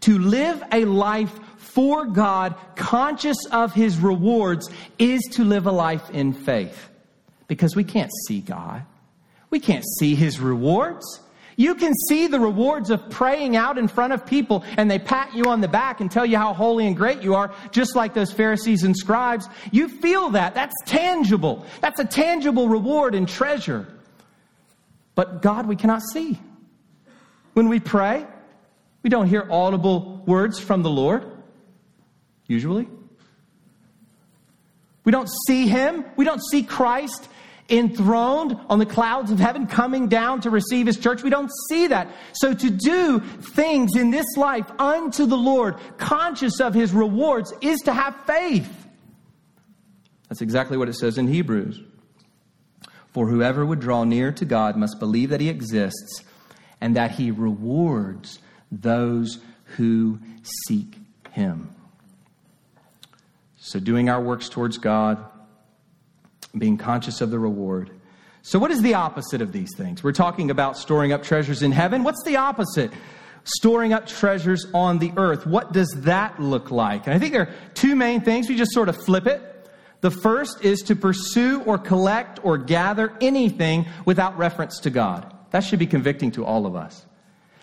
[0.00, 4.68] To live a life for God, conscious of his rewards,
[4.98, 6.90] is to live a life in faith.
[7.48, 8.84] Because we can't see God,
[9.50, 11.20] we can't see his rewards.
[11.56, 15.34] You can see the rewards of praying out in front of people and they pat
[15.34, 18.14] you on the back and tell you how holy and great you are, just like
[18.14, 19.48] those Pharisees and scribes.
[19.70, 20.54] You feel that.
[20.54, 21.66] That's tangible.
[21.82, 23.86] That's a tangible reward and treasure.
[25.14, 26.38] But God, we cannot see.
[27.52, 28.26] When we pray,
[29.02, 31.26] we don't hear audible words from the Lord,
[32.46, 32.88] usually.
[35.04, 36.04] We don't see Him.
[36.16, 37.28] We don't see Christ
[37.68, 41.22] enthroned on the clouds of heaven coming down to receive His church.
[41.22, 42.08] We don't see that.
[42.34, 47.80] So to do things in this life unto the Lord, conscious of His rewards, is
[47.80, 48.70] to have faith.
[50.28, 51.80] That's exactly what it says in Hebrews.
[53.12, 56.22] For whoever would draw near to God must believe that He exists
[56.80, 58.38] and that He rewards
[58.70, 59.38] those
[59.76, 60.18] who
[60.66, 60.96] seek
[61.30, 61.70] Him.
[63.58, 65.24] So, doing our works towards God,
[66.56, 67.90] being conscious of the reward.
[68.42, 70.02] So, what is the opposite of these things?
[70.02, 72.02] We're talking about storing up treasures in heaven.
[72.02, 72.90] What's the opposite?
[73.44, 75.46] Storing up treasures on the earth.
[75.46, 77.06] What does that look like?
[77.06, 78.48] And I think there are two main things.
[78.48, 79.51] We just sort of flip it.
[80.02, 85.32] The first is to pursue or collect or gather anything without reference to God.
[85.52, 87.06] That should be convicting to all of us.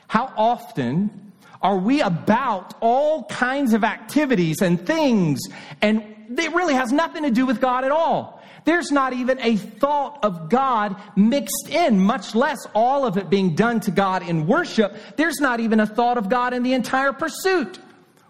[0.08, 5.40] How often are we about all kinds of activities and things
[5.82, 8.42] and it really has nothing to do with God at all?
[8.64, 13.54] There's not even a thought of God mixed in, much less all of it being
[13.54, 14.96] done to God in worship.
[15.18, 17.80] There's not even a thought of God in the entire pursuit.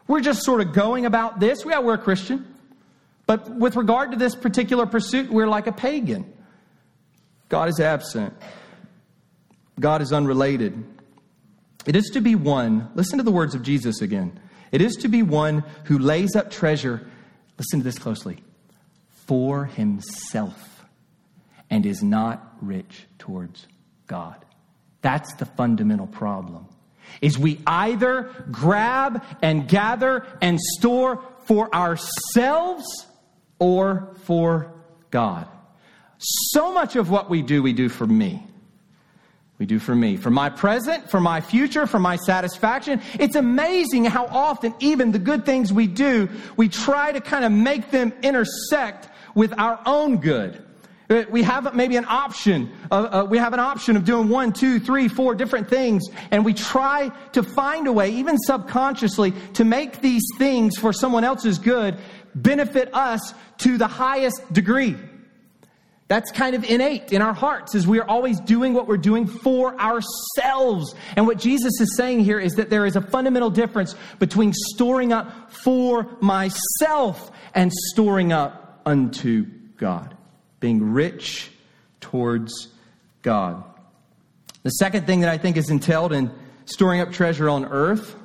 [0.07, 1.63] We're just sort of going about this.
[1.63, 2.55] Yeah, we're a Christian.
[3.29, 6.33] But with regard to this particular pursuit, we're like a pagan.
[7.47, 8.33] God is absent.
[9.79, 10.83] God is unrelated.
[11.85, 14.39] It is to be one, listen to the words of Jesus again.
[14.71, 17.07] It is to be one who lays up treasure,
[17.59, 18.39] listen to this closely,
[19.27, 20.83] for himself
[21.69, 23.67] and is not rich towards
[24.07, 24.43] God.
[25.03, 26.65] That's the fundamental problem.
[27.21, 33.05] Is we either grab and gather and store for ourselves
[33.59, 34.73] or for
[35.11, 35.47] God.
[36.17, 38.45] So much of what we do, we do for me.
[39.57, 43.01] We do for me, for my present, for my future, for my satisfaction.
[43.19, 47.51] It's amazing how often, even the good things we do, we try to kind of
[47.51, 50.63] make them intersect with our own good.
[51.09, 52.71] Uh, we have maybe an option.
[52.91, 56.45] Uh, uh, we have an option of doing one, two, three, four different things, and
[56.45, 61.57] we try to find a way, even subconsciously, to make these things for someone else's
[61.57, 61.97] good
[62.35, 64.95] benefit us to the highest degree.
[66.09, 69.27] That's kind of innate in our hearts as we are always doing what we're doing
[69.27, 70.95] for ourselves.
[71.15, 75.13] And what Jesus is saying here is that there is a fundamental difference between storing
[75.13, 79.45] up for myself and storing up unto
[79.77, 80.17] God,
[80.59, 81.51] being rich
[82.01, 82.69] towards
[83.21, 83.63] God.
[84.63, 86.31] The second thing that I think is entailed in
[86.65, 88.15] storing up treasure on earth,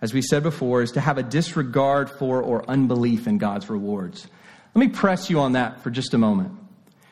[0.00, 4.26] as we said before, is to have a disregard for or unbelief in God's rewards.
[4.74, 6.52] Let me press you on that for just a moment.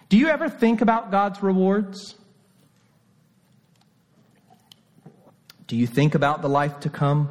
[0.09, 2.15] Do you ever think about God's rewards?
[5.67, 7.29] Do you think about the life to come?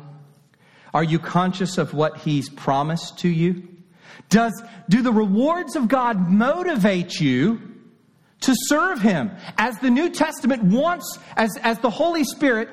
[0.94, 3.68] Are you conscious of what He's promised to you?
[4.30, 7.62] Does, do the rewards of God motivate you
[8.42, 9.32] to serve Him?
[9.58, 12.70] As the New Testament wants, as, as the Holy Spirit,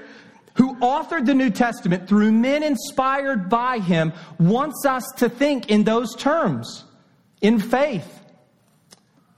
[0.55, 5.85] who authored the New Testament through men inspired by Him, wants us to think in
[5.85, 6.85] those terms,
[7.41, 8.21] in faith.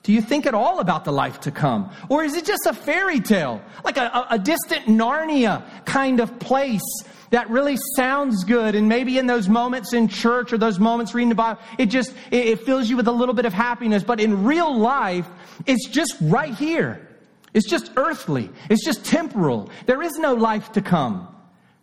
[0.04, 1.90] Do you think at all about the life to come?
[2.10, 3.62] Or is it just a fairy tale?
[3.84, 6.82] Like a, a, distant Narnia kind of place
[7.30, 8.74] that really sounds good.
[8.74, 12.14] And maybe in those moments in church or those moments reading the Bible, it just,
[12.30, 14.02] it, fills you with a little bit of happiness.
[14.02, 15.26] But in real life,
[15.64, 17.08] it's just right here.
[17.54, 18.50] It's just earthly.
[18.68, 19.70] It's just temporal.
[19.86, 21.28] There is no life to come.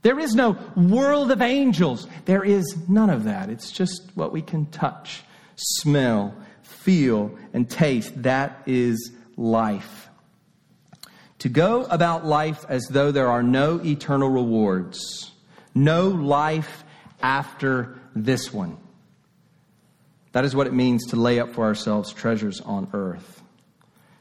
[0.03, 2.07] There is no world of angels.
[2.25, 3.49] There is none of that.
[3.49, 5.23] It's just what we can touch,
[5.55, 8.21] smell, feel, and taste.
[8.23, 10.09] That is life.
[11.39, 15.31] To go about life as though there are no eternal rewards
[15.73, 16.83] no life
[17.21, 18.77] after this one.
[20.33, 23.41] That is what it means to lay up for ourselves treasures on earth.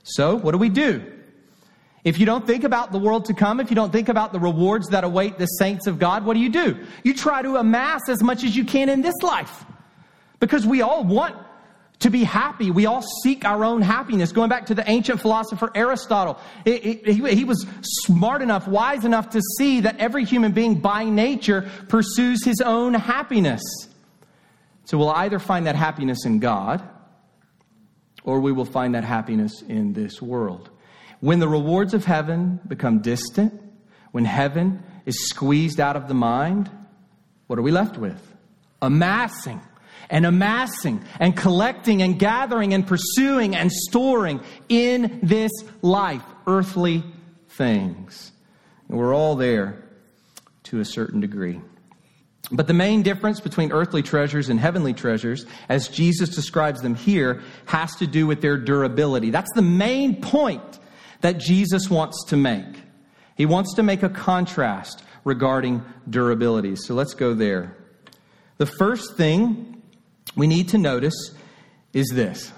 [0.02, 1.04] So, what do we do?
[2.02, 4.40] If you don't think about the world to come, if you don't think about the
[4.40, 6.86] rewards that await the saints of God, what do you do?
[7.04, 9.64] You try to amass as much as you can in this life.
[10.38, 11.36] Because we all want
[11.98, 12.70] to be happy.
[12.70, 14.32] We all seek our own happiness.
[14.32, 19.04] Going back to the ancient philosopher Aristotle, it, it, he, he was smart enough, wise
[19.04, 23.62] enough to see that every human being by nature pursues his own happiness.
[24.84, 26.82] So we'll either find that happiness in God
[28.24, 30.70] or we will find that happiness in this world.
[31.20, 33.60] When the rewards of heaven become distant,
[34.12, 36.70] when heaven is squeezed out of the mind,
[37.46, 38.34] what are we left with?
[38.82, 39.60] Amassing
[40.08, 45.52] and amassing and collecting and gathering and pursuing and storing in this
[45.82, 47.04] life earthly
[47.50, 48.32] things.
[48.88, 49.84] And we're all there
[50.64, 51.60] to a certain degree.
[52.50, 57.42] But the main difference between earthly treasures and heavenly treasures, as Jesus describes them here,
[57.66, 59.30] has to do with their durability.
[59.30, 60.79] That's the main point
[61.20, 62.82] that Jesus wants to make.
[63.36, 66.76] He wants to make a contrast regarding durability.
[66.76, 67.76] So let's go there.
[68.58, 69.82] The first thing
[70.36, 71.32] we need to notice
[71.92, 72.52] is this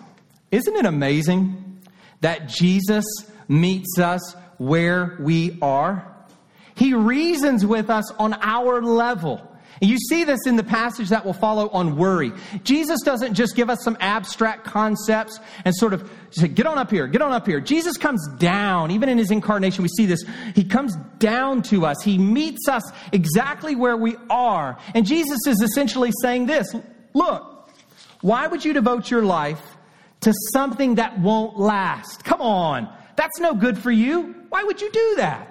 [0.51, 1.80] Isn't it amazing
[2.20, 3.05] that Jesus
[3.49, 6.09] meets us where we are?
[6.74, 9.51] He reasons with us on our level.
[9.83, 12.33] You see this in the passage that will follow on worry.
[12.62, 16.91] Jesus doesn't just give us some abstract concepts and sort of say, get on up
[16.91, 17.61] here, get on up here.
[17.61, 18.91] Jesus comes down.
[18.91, 20.24] Even in his incarnation, we see this.
[20.55, 22.03] He comes down to us.
[22.03, 24.78] He meets us exactly where we are.
[24.95, 26.72] And Jesus is essentially saying this
[27.12, 27.68] Look,
[28.20, 29.61] why would you devote your life
[30.22, 32.24] to something that won't last.
[32.24, 32.89] Come on.
[33.16, 34.35] That's no good for you.
[34.49, 35.49] Why would you do that?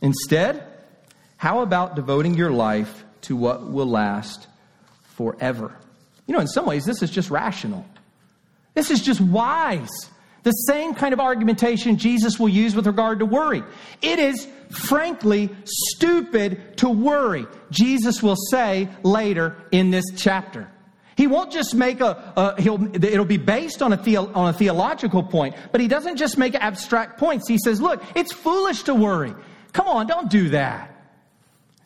[0.00, 0.66] Instead,
[1.44, 4.46] how about devoting your life to what will last
[5.02, 5.76] forever?
[6.26, 7.84] You know, in some ways, this is just rational.
[8.72, 9.90] This is just wise.
[10.42, 13.62] The same kind of argumentation Jesus will use with regard to worry.
[14.00, 20.66] It is frankly stupid to worry, Jesus will say later in this chapter.
[21.14, 24.54] He won't just make a, a he'll, it'll be based on a, theo, on a
[24.54, 27.46] theological point, but he doesn't just make abstract points.
[27.46, 29.34] He says, look, it's foolish to worry.
[29.74, 30.92] Come on, don't do that.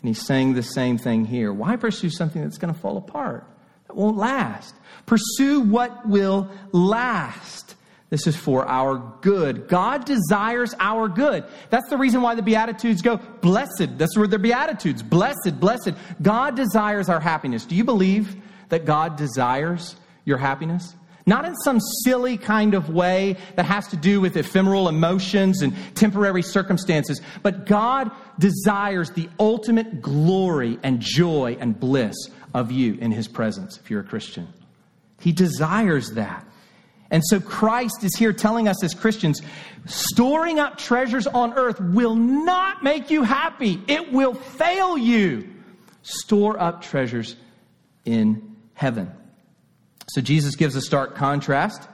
[0.01, 1.53] And he's saying the same thing here.
[1.53, 3.46] Why pursue something that's going to fall apart,
[3.86, 4.74] that won't last?
[5.07, 7.74] Pursue what will last.
[8.11, 9.68] This is for our good.
[9.68, 11.44] God desires our good.
[11.68, 13.99] That's the reason why the Beatitudes go, blessed.
[13.99, 15.90] That's where the Beatitudes, blessed, blessed.
[16.22, 17.66] God desires our happiness.
[17.66, 18.36] Do you believe
[18.70, 20.94] that God desires your happiness?
[21.29, 25.74] Not in some silly kind of way that has to do with ephemeral emotions and
[25.95, 32.16] temporary circumstances, but God desires the ultimate glory and joy and bliss
[32.55, 34.49] of you in His presence if you're a Christian.
[35.20, 36.47] He desires that.
[37.11, 39.43] And so Christ is here telling us as Christians
[39.85, 45.47] storing up treasures on earth will not make you happy, it will fail you.
[46.01, 47.37] Store up treasures
[48.07, 49.12] in heaven.
[50.09, 51.89] So Jesus gives a stark contrast.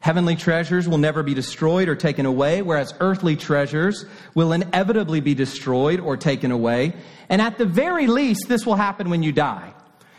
[0.00, 5.34] Heavenly treasures will never be destroyed or taken away, whereas earthly treasures will inevitably be
[5.34, 6.92] destroyed or taken away.
[7.28, 9.72] And at the very least, this will happen when you die.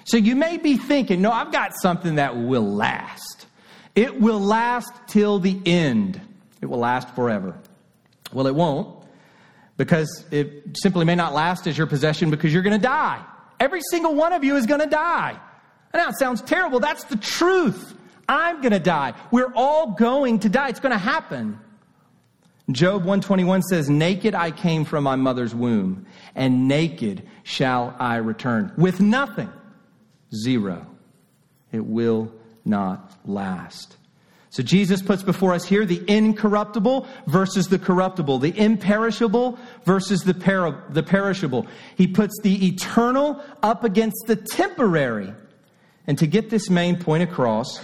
[0.05, 3.45] So you may be thinking, no, I've got something that will last.
[3.93, 6.19] It will last till the end.
[6.61, 7.55] It will last forever.
[8.33, 9.05] Well, it won't
[9.77, 13.23] because it simply may not last as your possession because you're going to die.
[13.59, 15.39] Every single one of you is going to die.
[15.95, 16.81] I know it sounds terrible.
[16.81, 17.95] That's the truth.
[18.27, 19.13] I'm going to die.
[19.31, 20.67] We're all going to die.
[20.67, 21.57] It's going to happen.
[22.69, 28.73] Job 121 says, Naked I came from my mother's womb, and naked shall I return.
[28.75, 29.49] With nothing.
[30.35, 30.85] Zero.
[31.71, 32.29] It will
[32.65, 33.95] not last.
[34.49, 40.33] So Jesus puts before us here the incorruptible versus the corruptible, the imperishable versus the,
[40.89, 41.67] the perishable.
[41.95, 45.33] He puts the eternal up against the temporary.
[46.07, 47.81] And to get this main point across,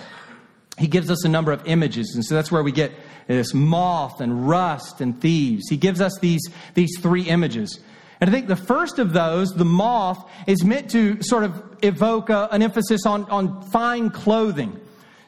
[0.78, 2.14] he gives us a number of images.
[2.16, 2.92] And so that's where we get
[3.28, 5.70] this moth and rust and thieves.
[5.70, 6.42] He gives us these,
[6.74, 7.80] these three images.
[8.20, 12.30] And I think the first of those, the moth, is meant to sort of evoke
[12.30, 14.80] a, an emphasis on, on fine clothing.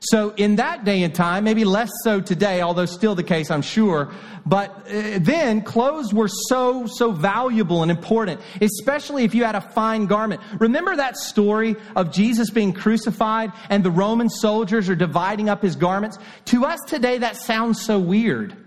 [0.04, 3.62] So in that day and time, maybe less so today, although still the case, I'm
[3.62, 4.12] sure.
[4.46, 9.62] But uh, then clothes were so, so valuable and important, especially if you had a
[9.62, 10.42] fine garment.
[10.60, 15.78] Remember that story of Jesus being crucified and the Roman soldiers are dividing up his
[15.78, 16.18] garments?
[16.46, 18.58] To us today, that sounds so weird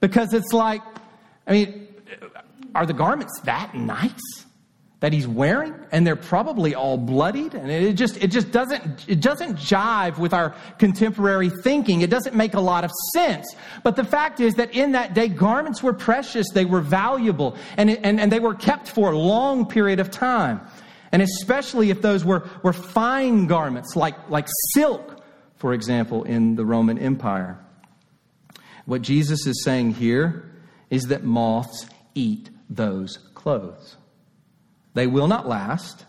[0.00, 0.82] because it's like,
[1.46, 1.88] I mean,
[2.74, 4.46] are the garments that nice
[5.00, 9.20] that he's wearing and they're probably all bloodied and it just it just doesn't it
[9.20, 12.00] doesn't jive with our contemporary thinking.
[12.00, 13.54] It doesn't make a lot of sense.
[13.84, 17.90] But the fact is that in that day garments were precious they were valuable and
[17.90, 20.60] and, and they were kept for a long period of time.
[21.12, 25.22] And especially if those were were fine garments like like silk
[25.56, 27.56] for example in the roman empire.
[28.84, 30.50] What jesus is saying here
[30.90, 31.86] is that moths
[32.16, 33.96] eat those clothes.
[34.98, 36.04] They will not last,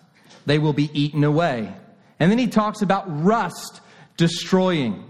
[0.48, 1.72] they will be eaten away.
[2.20, 3.82] And then he talks about rust
[4.18, 5.04] destroying,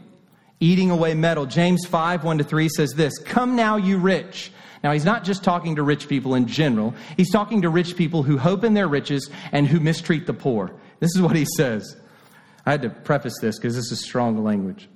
[0.59, 1.45] eating away metal.
[1.45, 4.51] James 5 1 to 3 says this Come now, you rich.
[4.83, 8.21] Now, he's not just talking to rich people in general, he's talking to rich people
[8.21, 10.73] who hope in their riches and who mistreat the poor.
[10.99, 11.95] This is what he says.
[12.65, 14.89] I had to preface this because this is strong language.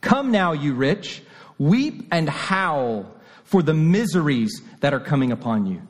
[0.00, 1.24] Come now, you rich,
[1.58, 3.12] weep and howl
[3.42, 5.82] for the miseries that are coming upon you.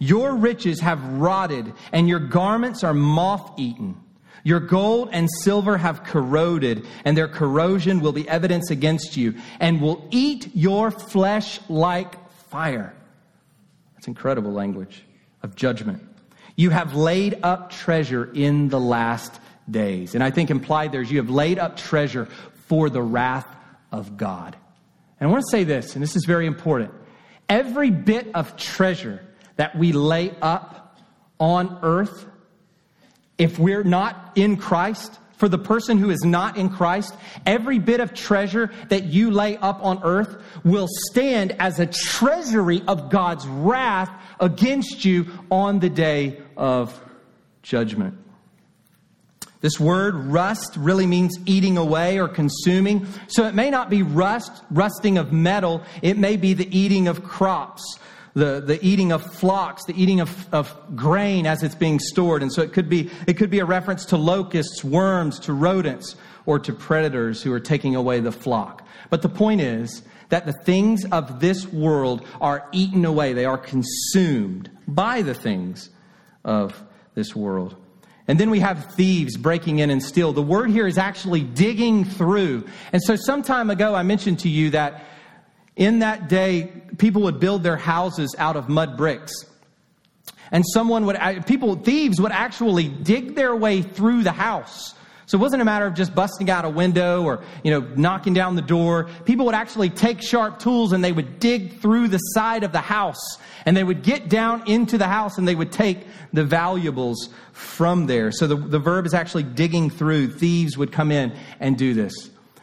[0.00, 4.00] Your riches have rotted, and your garments are moth eaten.
[4.42, 9.80] Your gold and silver have corroded, and their corrosion will be evidence against you, and
[9.80, 12.16] will eat your flesh like
[12.48, 12.94] fire.
[13.94, 15.04] That's incredible language
[15.42, 16.02] of judgment.
[16.56, 19.38] You have laid up treasure in the last
[19.70, 20.14] days.
[20.14, 22.26] And I think implied there is you have laid up treasure
[22.66, 23.46] for the wrath
[23.92, 24.56] of God.
[25.18, 26.92] And I want to say this, and this is very important.
[27.50, 29.20] Every bit of treasure
[29.56, 30.98] that we lay up
[31.38, 32.26] on earth,
[33.38, 37.14] if we're not in Christ, for the person who is not in Christ,
[37.46, 42.82] every bit of treasure that you lay up on earth will stand as a treasury
[42.86, 47.00] of God's wrath against you on the day of
[47.62, 48.18] judgment.
[49.62, 53.06] This word rust really means eating away or consuming.
[53.28, 55.82] So it may not be rust, rusting of metal.
[56.02, 57.98] It may be the eating of crops,
[58.34, 62.42] the, the eating of flocks, the eating of, of grain as it's being stored.
[62.42, 66.16] And so it could be, it could be a reference to locusts, worms, to rodents,
[66.46, 68.86] or to predators who are taking away the flock.
[69.10, 73.32] But the point is that the things of this world are eaten away.
[73.32, 75.90] They are consumed by the things
[76.44, 76.82] of
[77.14, 77.76] this world.
[78.28, 80.32] And then we have thieves breaking in and steal.
[80.32, 82.64] The word here is actually digging through.
[82.92, 85.02] And so some time ago, I mentioned to you that
[85.76, 89.32] in that day, people would build their houses out of mud bricks.
[90.52, 91.16] And someone would,
[91.46, 94.94] people, thieves would actually dig their way through the house.
[95.30, 98.34] So it wasn't a matter of just busting out a window or, you know, knocking
[98.34, 99.08] down the door.
[99.26, 102.80] People would actually take sharp tools and they would dig through the side of the
[102.80, 105.98] house and they would get down into the house and they would take
[106.32, 108.32] the valuables from there.
[108.32, 110.32] So the, the verb is actually digging through.
[110.32, 112.12] Thieves would come in and do this.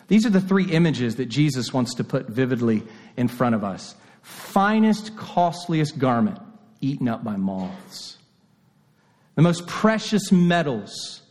[0.10, 2.84] These are the three images that Jesus wants to put vividly
[3.18, 3.96] in front of us.
[4.22, 6.40] Finest, costliest garment
[6.80, 8.18] eaten up by moths.
[9.36, 11.22] The most precious metals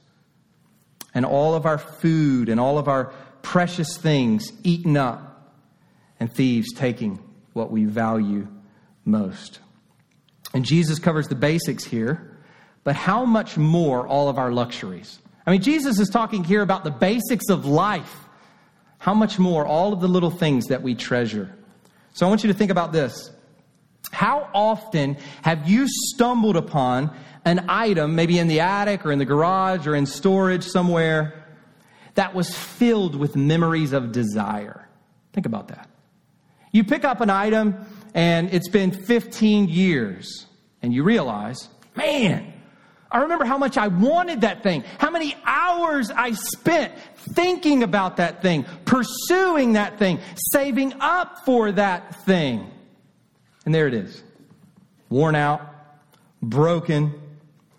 [1.15, 3.13] and all of our food and all of our
[3.43, 5.55] precious things eaten up
[6.21, 7.19] and thieves taking
[7.53, 8.47] what we value
[9.05, 9.61] most.
[10.53, 12.39] And Jesus covers the basics here,
[12.85, 15.19] but how much more all of our luxuries?
[15.47, 18.25] I mean, Jesus is talking here about the basics of life.
[18.99, 21.56] How much more all of the little things that we treasure?
[22.17, 23.31] So I want you to think about this.
[24.11, 27.15] How often have you stumbled upon
[27.45, 31.45] an item, maybe in the attic or in the garage or in storage somewhere,
[32.15, 34.89] that was filled with memories of desire?
[35.35, 35.91] Think about that.
[36.73, 40.47] You pick up an item and it's been 15 years,
[40.81, 42.51] and you realize, man,
[43.17, 46.93] I remember how much I wanted that thing, how many hours I spent
[47.33, 50.19] thinking about that thing, pursuing that thing,
[50.53, 52.71] saving up for that thing.
[53.65, 54.23] And there it is
[55.09, 55.63] worn out,
[56.43, 57.15] broken,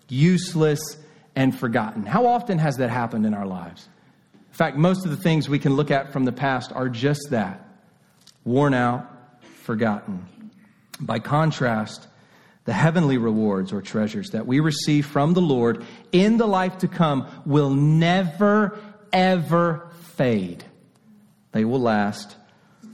[0.08, 0.96] useless,
[1.36, 2.04] and forgotten.
[2.04, 3.88] How often has that happened in our lives?
[4.34, 7.28] In fact, most of the things we can look at from the past are just
[7.30, 7.64] that
[8.44, 9.06] worn out,
[9.62, 10.26] forgotten.
[10.98, 12.08] By contrast,
[12.68, 16.86] the heavenly rewards or treasures that we receive from the Lord in the life to
[16.86, 18.78] come will never,
[19.10, 20.62] ever fade.
[21.52, 22.36] They will last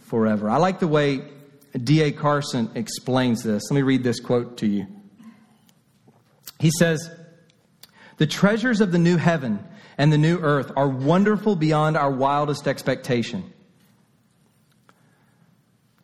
[0.03, 0.49] forever.
[0.49, 1.29] I like the way
[1.77, 2.13] D.A.
[2.13, 3.69] Carson explains this.
[3.69, 4.87] Let me read this quote to you.
[6.61, 7.11] He says,
[8.19, 9.59] The treasures of the new heaven
[9.99, 13.53] and the new earth are wonderful beyond our wildest expectation.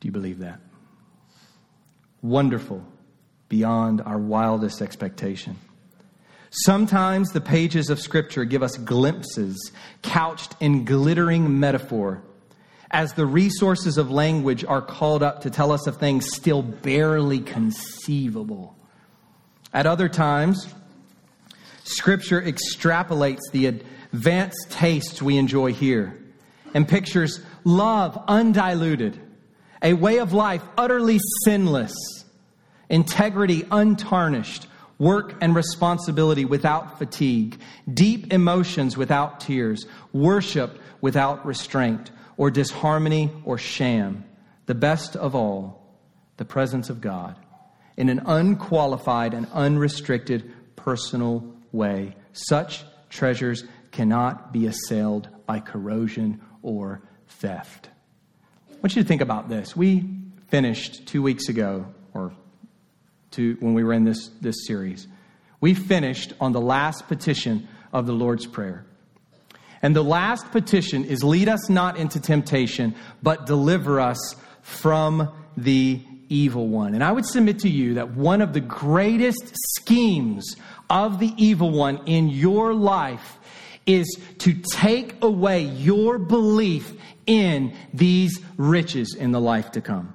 [0.00, 0.58] Do you believe that?
[2.20, 2.84] Wonderful
[3.50, 5.58] beyond our wildest expectation.
[6.48, 9.70] Sometimes the pages of Scripture give us glimpses
[10.02, 12.22] couched in glittering metaphor
[12.90, 17.40] as the resources of language are called up to tell us of things still barely
[17.40, 18.74] conceivable.
[19.74, 20.72] At other times,
[21.84, 26.16] Scripture extrapolates the advanced tastes we enjoy here
[26.74, 29.20] and pictures love undiluted
[29.82, 31.94] a way of life utterly sinless,
[32.90, 34.66] integrity untarnished,
[34.98, 37.58] work and responsibility without fatigue,
[37.92, 44.24] deep emotions without tears, worship without restraint or disharmony or sham.
[44.66, 45.96] The best of all,
[46.36, 47.36] the presence of God
[47.96, 52.16] in an unqualified and unrestricted personal way.
[52.32, 57.88] Such treasures cannot be assailed by corrosion or theft.
[58.70, 59.76] I want you to think about this.
[59.76, 60.08] We
[60.48, 62.32] finished two weeks ago, or
[63.30, 65.06] two, when we were in this, this series,
[65.60, 68.84] we finished on the last petition of the Lord's Prayer.
[69.82, 76.00] And the last petition is lead us not into temptation, but deliver us from the
[76.28, 76.94] evil one.
[76.94, 80.56] And I would submit to you that one of the greatest schemes
[80.88, 83.38] of the evil one in your life
[83.86, 84.06] is
[84.38, 86.92] to take away your belief
[87.26, 90.14] in these riches in the life to come.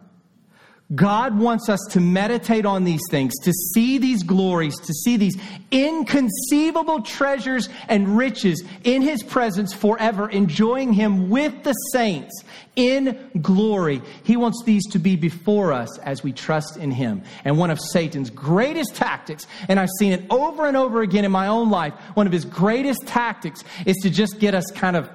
[0.94, 5.36] God wants us to meditate on these things, to see these glories, to see these
[5.72, 12.44] inconceivable treasures and riches in His presence forever, enjoying Him with the saints
[12.76, 14.00] in glory.
[14.24, 17.24] He wants these to be before us as we trust in Him.
[17.44, 21.32] And one of Satan's greatest tactics, and I've seen it over and over again in
[21.32, 25.10] my own life, one of his greatest tactics is to just get us kind of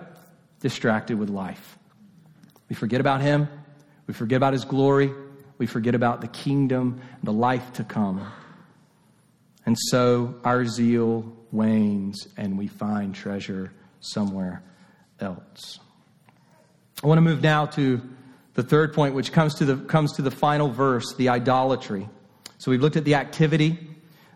[0.59, 1.79] distracted with life.
[2.69, 3.49] We forget about Him,
[4.09, 5.13] we forget about His glory
[5.61, 8.27] we forget about the kingdom, the life to come.
[9.67, 14.63] And so our zeal wanes and we find treasure somewhere
[15.21, 15.79] else.
[17.05, 18.01] I want to move now to
[18.55, 22.09] the third point, which comes to the, comes to the final verse, the idolatry.
[22.57, 23.79] So we've looked at the activity,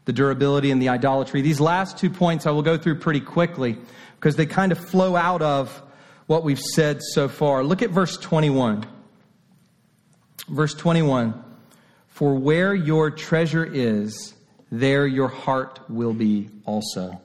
[0.05, 1.41] the durability, and the idolatry.
[1.41, 3.79] These last two points I will go through pretty quickly
[4.17, 5.83] because they kind of flow out of
[6.27, 7.65] what we've said so far.
[7.65, 8.85] Look at verse 21.
[10.49, 11.43] Verse 21
[12.09, 14.35] For where your treasure is,
[14.71, 17.21] there your heart will be also.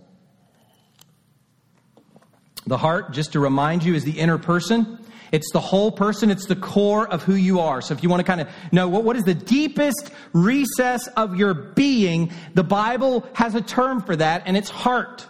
[2.68, 5.00] The heart, just to remind you, is the inner person.
[5.32, 6.30] It's the whole person.
[6.30, 7.82] It's the core of who you are.
[7.82, 11.36] So if you want to kind of know what, what is the deepest recess of
[11.36, 15.26] your being, the Bible has a term for that, and it's heart.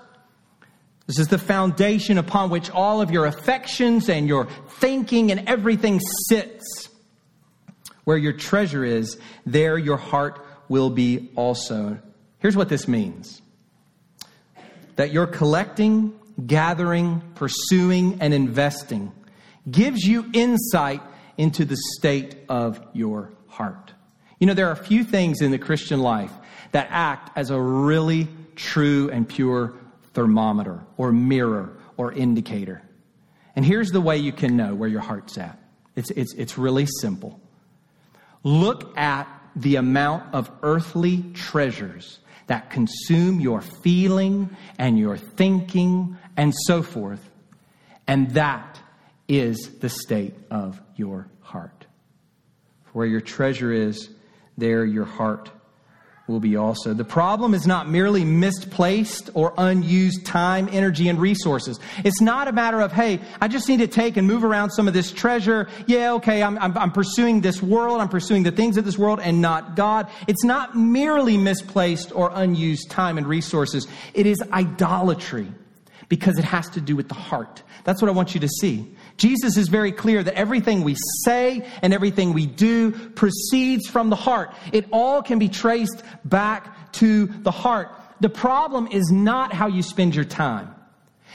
[1.08, 6.00] This is the foundation upon which all of your affections and your thinking and everything
[6.28, 6.89] sits.
[8.10, 12.00] Where your treasure is, there your heart will be also.
[12.40, 13.40] Here's what this means
[14.96, 19.12] that you're collecting, gathering, pursuing, and investing
[19.70, 21.04] gives you insight
[21.38, 23.94] into the state of your heart.
[24.40, 26.34] You know, there are a few things in the Christian life
[26.72, 29.76] that act as a really true and pure
[30.16, 32.82] thermometer or mirror or indicator.
[33.56, 35.60] And here's the way you can know where your heart's at
[35.96, 37.40] it's, it's, it's really simple.
[38.44, 46.54] Look at the amount of earthly treasures that consume your feeling and your thinking and
[46.66, 47.30] so forth,
[48.08, 48.80] and that
[49.28, 51.86] is the state of your heart.
[52.86, 54.10] For where your treasure is,
[54.58, 55.52] there your heart
[56.30, 56.94] will be also.
[56.94, 61.80] The problem is not merely misplaced or unused time, energy, and resources.
[62.04, 64.88] It's not a matter of, hey, I just need to take and move around some
[64.88, 65.68] of this treasure.
[65.88, 69.20] Yeah, okay, I'm, I'm, I'm pursuing this world, I'm pursuing the things of this world
[69.20, 70.10] and not God.
[70.28, 73.88] It's not merely misplaced or unused time and resources.
[74.14, 75.52] It is idolatry
[76.10, 77.64] because it has to do with the heart.
[77.84, 78.96] That's what I want you to see.
[79.20, 84.16] Jesus is very clear that everything we say and everything we do proceeds from the
[84.16, 84.54] heart.
[84.72, 87.92] It all can be traced back to the heart.
[88.22, 90.74] The problem is not how you spend your time.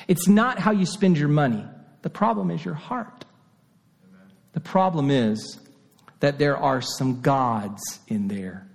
[0.09, 1.64] It's not how you spend your money.
[2.03, 3.26] The problem is your heart.
[4.53, 5.59] The problem is
[6.20, 8.66] that there are some gods in there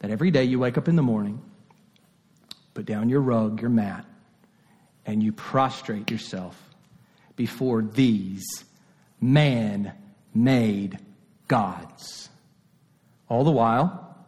[0.00, 1.40] that every day you wake up in the morning,
[2.74, 4.04] put down your rug, your mat,
[5.06, 6.67] and you prostrate yourself
[7.38, 8.44] before these
[9.20, 9.94] man
[10.34, 10.98] made
[11.46, 12.28] gods.
[13.30, 14.26] All the while,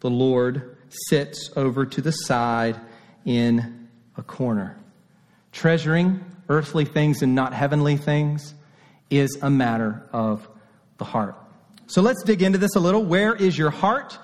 [0.00, 2.80] the Lord sits over to the side
[3.26, 4.78] in a corner.
[5.50, 8.54] Treasuring earthly things and not heavenly things
[9.10, 10.48] is a matter of
[10.98, 11.36] the heart.
[11.88, 13.04] So let's dig into this a little.
[13.04, 14.18] Where is your heart?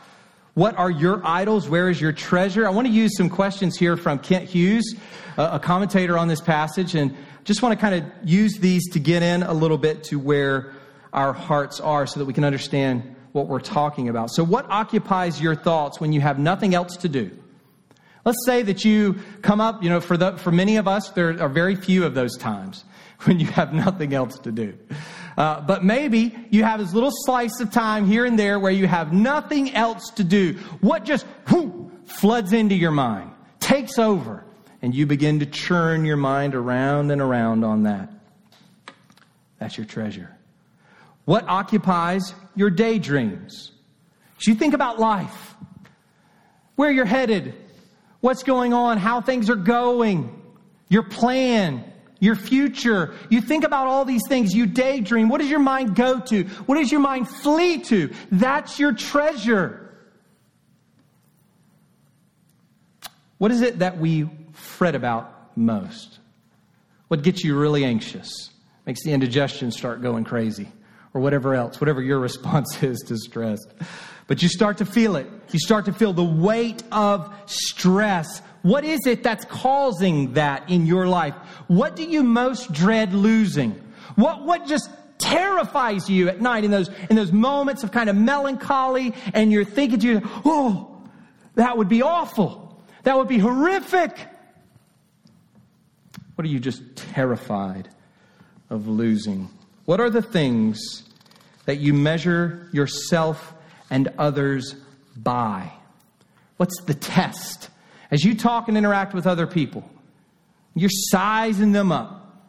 [0.55, 1.69] What are your idols?
[1.69, 2.67] Where is your treasure?
[2.67, 4.95] I want to use some questions here from Kent Hughes,
[5.37, 7.15] a commentator on this passage, and
[7.49, 10.75] just want to kind of use these to get in a little bit to where
[11.15, 14.31] our hearts are so that we can understand what we're talking about.
[14.31, 17.31] So, what occupies your thoughts when you have nothing else to do?
[18.27, 21.41] Let's say that you come up, you know, for, the, for many of us, there
[21.43, 22.85] are very few of those times
[23.23, 24.77] when you have nothing else to do.
[25.39, 28.87] Uh, but maybe you have this little slice of time here and there where you
[28.87, 30.53] have nothing else to do.
[30.83, 34.45] What just whoo, floods into your mind, takes over
[34.83, 38.11] and you begin to churn your mind around and around on that.
[39.59, 40.37] That's your treasure.
[41.25, 43.73] What occupies your daydreams?
[44.39, 45.55] As you think about life,
[46.77, 47.55] where you're headed,
[48.21, 50.41] what's going on, how things are going,
[50.89, 51.85] your plan,
[52.21, 53.15] your future.
[53.29, 55.29] You think about all these things, you daydream.
[55.29, 56.45] What does your mind go to?
[56.67, 58.13] What does your mind flee to?
[58.31, 59.85] That's your treasure.
[63.39, 64.29] What is it that we
[64.79, 66.21] fret about most?
[67.09, 68.51] What gets you really anxious?
[68.87, 70.69] Makes the indigestion start going crazy,
[71.13, 73.59] or whatever else, whatever your response is to stress.
[74.29, 75.27] But you start to feel it.
[75.51, 78.41] You start to feel the weight of stress.
[78.63, 81.35] What is it that's causing that in your life?
[81.67, 83.73] What do you most dread losing?
[84.15, 88.17] What, what just terrifies you at night in those, in those moments of kind of
[88.17, 91.03] melancholy and you're thinking to yourself, oh,
[91.57, 92.81] that would be awful.
[93.03, 94.17] That would be horrific.
[96.39, 97.89] What are you just terrified
[98.71, 99.49] of losing?
[99.87, 101.03] What are the things
[101.65, 103.55] that you measure yourself
[103.91, 104.77] and others
[105.17, 105.73] by?
[106.57, 107.71] What's the test?
[108.13, 109.83] As you talk and interact with other people,
[110.77, 112.47] you're sizing them up.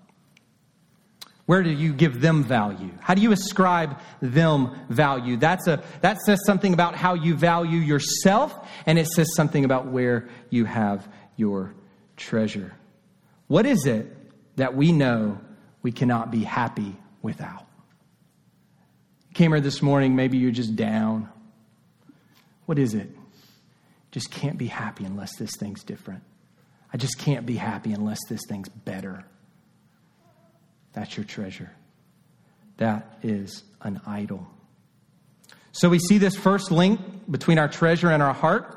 [1.47, 2.91] Where do you give them value?
[3.01, 5.35] How do you ascribe them value?
[5.35, 9.87] That's a, that says something about how you value yourself, and it says something about
[9.87, 11.73] where you have your
[12.17, 12.75] treasure.
[13.49, 14.05] What is it
[14.57, 15.41] that we know
[15.81, 17.65] we cannot be happy without?
[19.33, 21.27] Came here this morning, maybe you're just down.
[22.67, 23.09] What is it?
[24.11, 26.21] Just can't be happy unless this thing's different.
[26.93, 29.25] I just can't be happy unless this thing's better.
[30.93, 31.71] That's your treasure.
[32.77, 34.45] That is an idol.
[35.71, 38.75] So we see this first link between our treasure and our heart.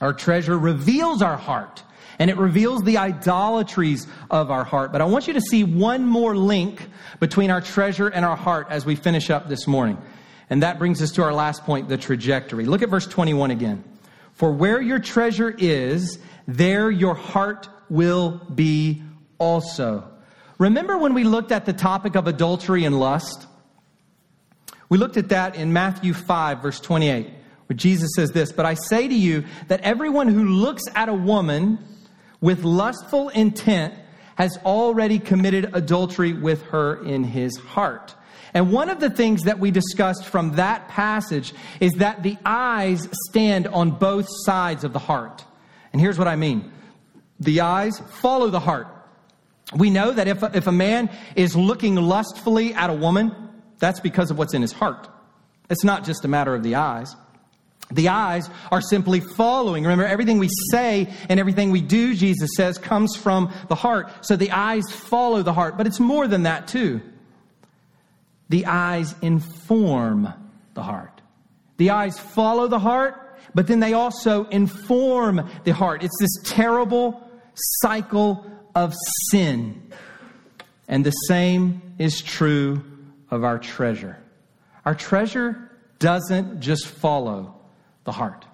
[0.00, 1.84] Our treasure reveals our heart
[2.20, 4.92] and it reveals the idolatries of our heart.
[4.92, 6.86] But I want you to see one more link
[7.18, 9.96] between our treasure and our heart as we finish up this morning.
[10.50, 12.66] And that brings us to our last point, the trajectory.
[12.66, 13.82] Look at verse 21 again.
[14.34, 19.02] For where your treasure is, there your heart will be
[19.38, 20.06] also.
[20.58, 23.46] Remember when we looked at the topic of adultery and lust?
[24.90, 27.30] We looked at that in Matthew 5, verse 28,
[27.66, 31.14] where Jesus says this But I say to you that everyone who looks at a
[31.14, 31.78] woman
[32.40, 33.94] with lustful intent
[34.36, 38.14] has already committed adultery with her in his heart.
[38.54, 43.08] And one of the things that we discussed from that passage is that the eyes
[43.28, 45.44] stand on both sides of the heart.
[45.92, 46.72] And here's what I mean
[47.38, 48.88] the eyes follow the heart.
[49.76, 53.34] We know that if, if a man is looking lustfully at a woman,
[53.78, 55.08] that's because of what's in his heart.
[55.68, 57.14] It's not just a matter of the eyes.
[57.92, 59.82] The eyes are simply following.
[59.82, 64.10] Remember, everything we say and everything we do, Jesus says, comes from the heart.
[64.24, 65.76] So the eyes follow the heart.
[65.76, 67.00] But it's more than that, too.
[68.48, 70.32] The eyes inform
[70.74, 71.20] the heart.
[71.76, 76.02] The eyes follow the heart, but then they also inform the heart.
[76.02, 78.94] It's this terrible cycle of
[79.30, 79.90] sin.
[80.88, 82.84] And the same is true
[83.30, 84.18] of our treasure.
[84.84, 87.59] Our treasure doesn't just follow
[88.04, 88.44] the heart.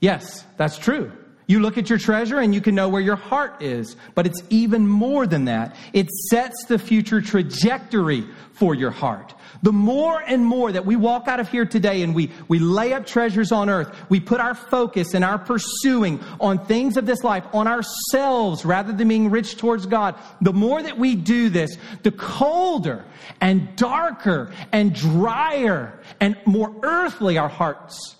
[0.00, 1.12] Yes, that's true.
[1.48, 4.42] You look at your treasure and you can know where your heart is, but it's
[4.50, 5.74] even more than that.
[5.94, 9.34] It sets the future trajectory for your heart.
[9.62, 12.92] The more and more that we walk out of here today and we, we lay
[12.92, 17.24] up treasures on earth, we put our focus and our pursuing on things of this
[17.24, 21.78] life, on ourselves rather than being rich towards God, the more that we do this,
[22.02, 23.06] the colder
[23.40, 28.17] and darker and drier and more earthly our hearts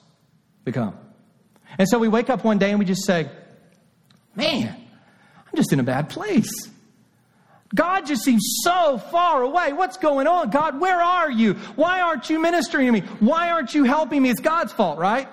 [0.68, 0.94] become.
[1.78, 3.28] And so we wake up one day and we just say,
[4.34, 4.68] man,
[5.46, 6.52] I'm just in a bad place.
[7.74, 9.72] God just seems so far away.
[9.72, 10.50] What's going on?
[10.50, 11.54] God, where are you?
[11.76, 13.00] Why aren't you ministering to me?
[13.20, 14.30] Why aren't you helping me?
[14.30, 15.28] It's God's fault, right?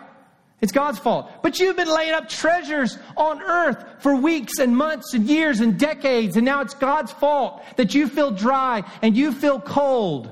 [0.61, 1.29] It's God's fault.
[1.43, 5.77] But you've been laying up treasures on earth for weeks and months and years and
[5.77, 10.31] decades, and now it's God's fault that you feel dry and you feel cold.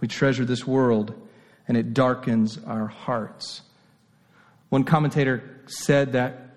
[0.00, 1.14] We treasure this world,
[1.68, 3.60] and it darkens our hearts.
[4.70, 6.48] One commentator said that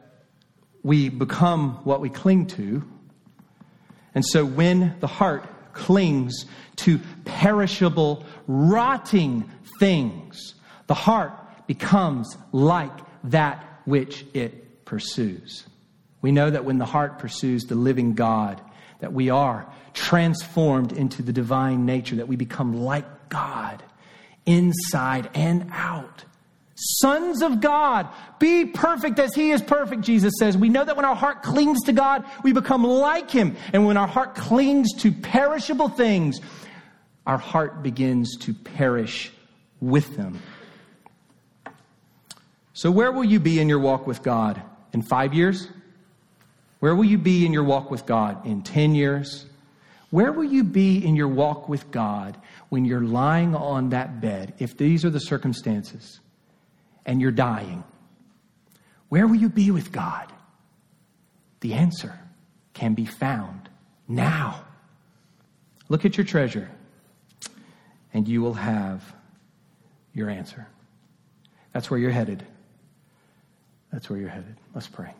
[0.84, 2.84] we become what we cling to.
[4.16, 6.45] And so when the heart clings
[6.78, 9.49] to perishable, rotting
[9.80, 10.55] things,
[10.88, 11.34] the heart
[11.68, 12.91] becomes like
[13.26, 15.66] that which it pursues.
[16.22, 18.62] We know that when the heart pursues the living God,
[18.99, 23.84] that we are transformed into the divine nature, that we become like God
[24.45, 26.25] inside and out
[26.81, 28.07] sons of God.
[28.39, 30.57] Be perfect as He is perfect, Jesus says.
[30.57, 33.55] We know that when our heart clings to God, we become like Him.
[33.73, 36.39] And when our heart clings to perishable things,
[37.25, 39.31] our heart begins to perish
[39.79, 40.41] with them.
[42.73, 44.61] So, where will you be in your walk with God?
[44.93, 45.67] In five years?
[46.79, 48.45] Where will you be in your walk with God?
[48.45, 49.45] In 10 years?
[50.09, 52.37] Where will you be in your walk with God
[52.72, 56.19] when you're lying on that bed, if these are the circumstances?
[57.05, 57.84] and you're dying,
[59.09, 60.32] where will you be with God?
[61.61, 62.17] The answer
[62.74, 63.69] can be found
[64.07, 64.63] now.
[65.89, 66.69] Look at your treasure,
[68.13, 69.13] and you will have
[70.13, 70.67] your answer.
[71.74, 72.45] That's where you're headed.
[73.91, 74.55] That's where you're headed.
[74.74, 75.13] Let's pray.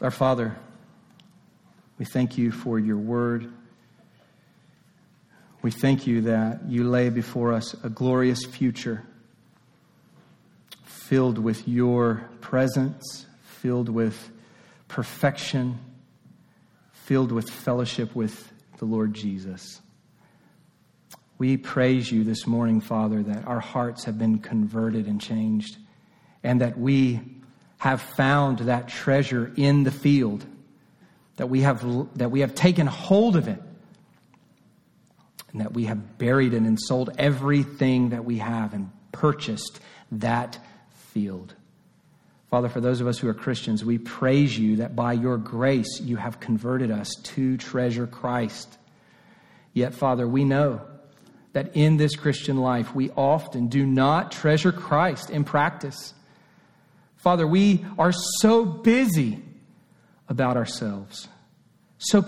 [0.00, 0.56] Our Father,
[1.98, 3.52] we thank you for your word.
[5.62, 9.04] We thank you that you lay before us a glorious future
[10.84, 14.30] filled with your presence, filled with
[14.88, 15.78] perfection,
[16.92, 19.80] filled with fellowship with the Lord Jesus.
[21.38, 25.78] We praise you this morning, Father, that our hearts have been converted and changed,
[26.44, 27.20] and that we
[27.78, 30.44] have found that treasure in the field,
[31.38, 31.82] that we have,
[32.18, 33.62] that we have taken hold of it,
[35.52, 39.80] and that we have buried it and sold everything that we have and purchased
[40.12, 40.58] that
[40.90, 41.54] field.
[42.50, 46.00] Father, for those of us who are Christians, we praise you that by your grace
[46.00, 48.76] you have converted us to treasure Christ.
[49.72, 50.80] Yet, Father, we know
[51.52, 56.14] that in this Christian life we often do not treasure Christ in practice.
[57.16, 59.42] Father, we are so busy
[60.28, 61.28] about ourselves,
[61.98, 62.24] so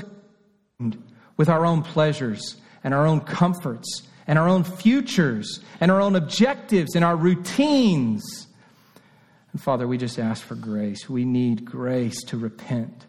[1.37, 6.17] with our own pleasures and our own comforts and our own futures and our own
[6.17, 8.47] objectives and our routines.
[9.53, 11.09] And Father, we just ask for grace.
[11.09, 13.07] We need grace to repent.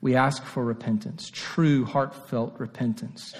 [0.00, 3.34] We ask for repentance, true, heartfelt repentance,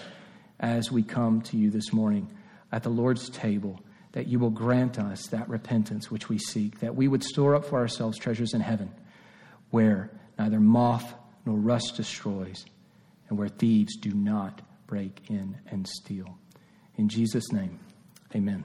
[0.59, 2.29] as we come to you this morning
[2.73, 3.81] at the Lord's table,
[4.13, 7.65] that you will grant us that repentance which we seek, that we would store up
[7.65, 8.91] for ourselves treasures in heaven,
[9.71, 11.15] where neither moth
[11.45, 12.65] nor rust destroys,
[13.29, 16.39] and where thieves do not break in and steal.
[16.97, 17.79] In Jesus' name,
[18.35, 18.65] amen.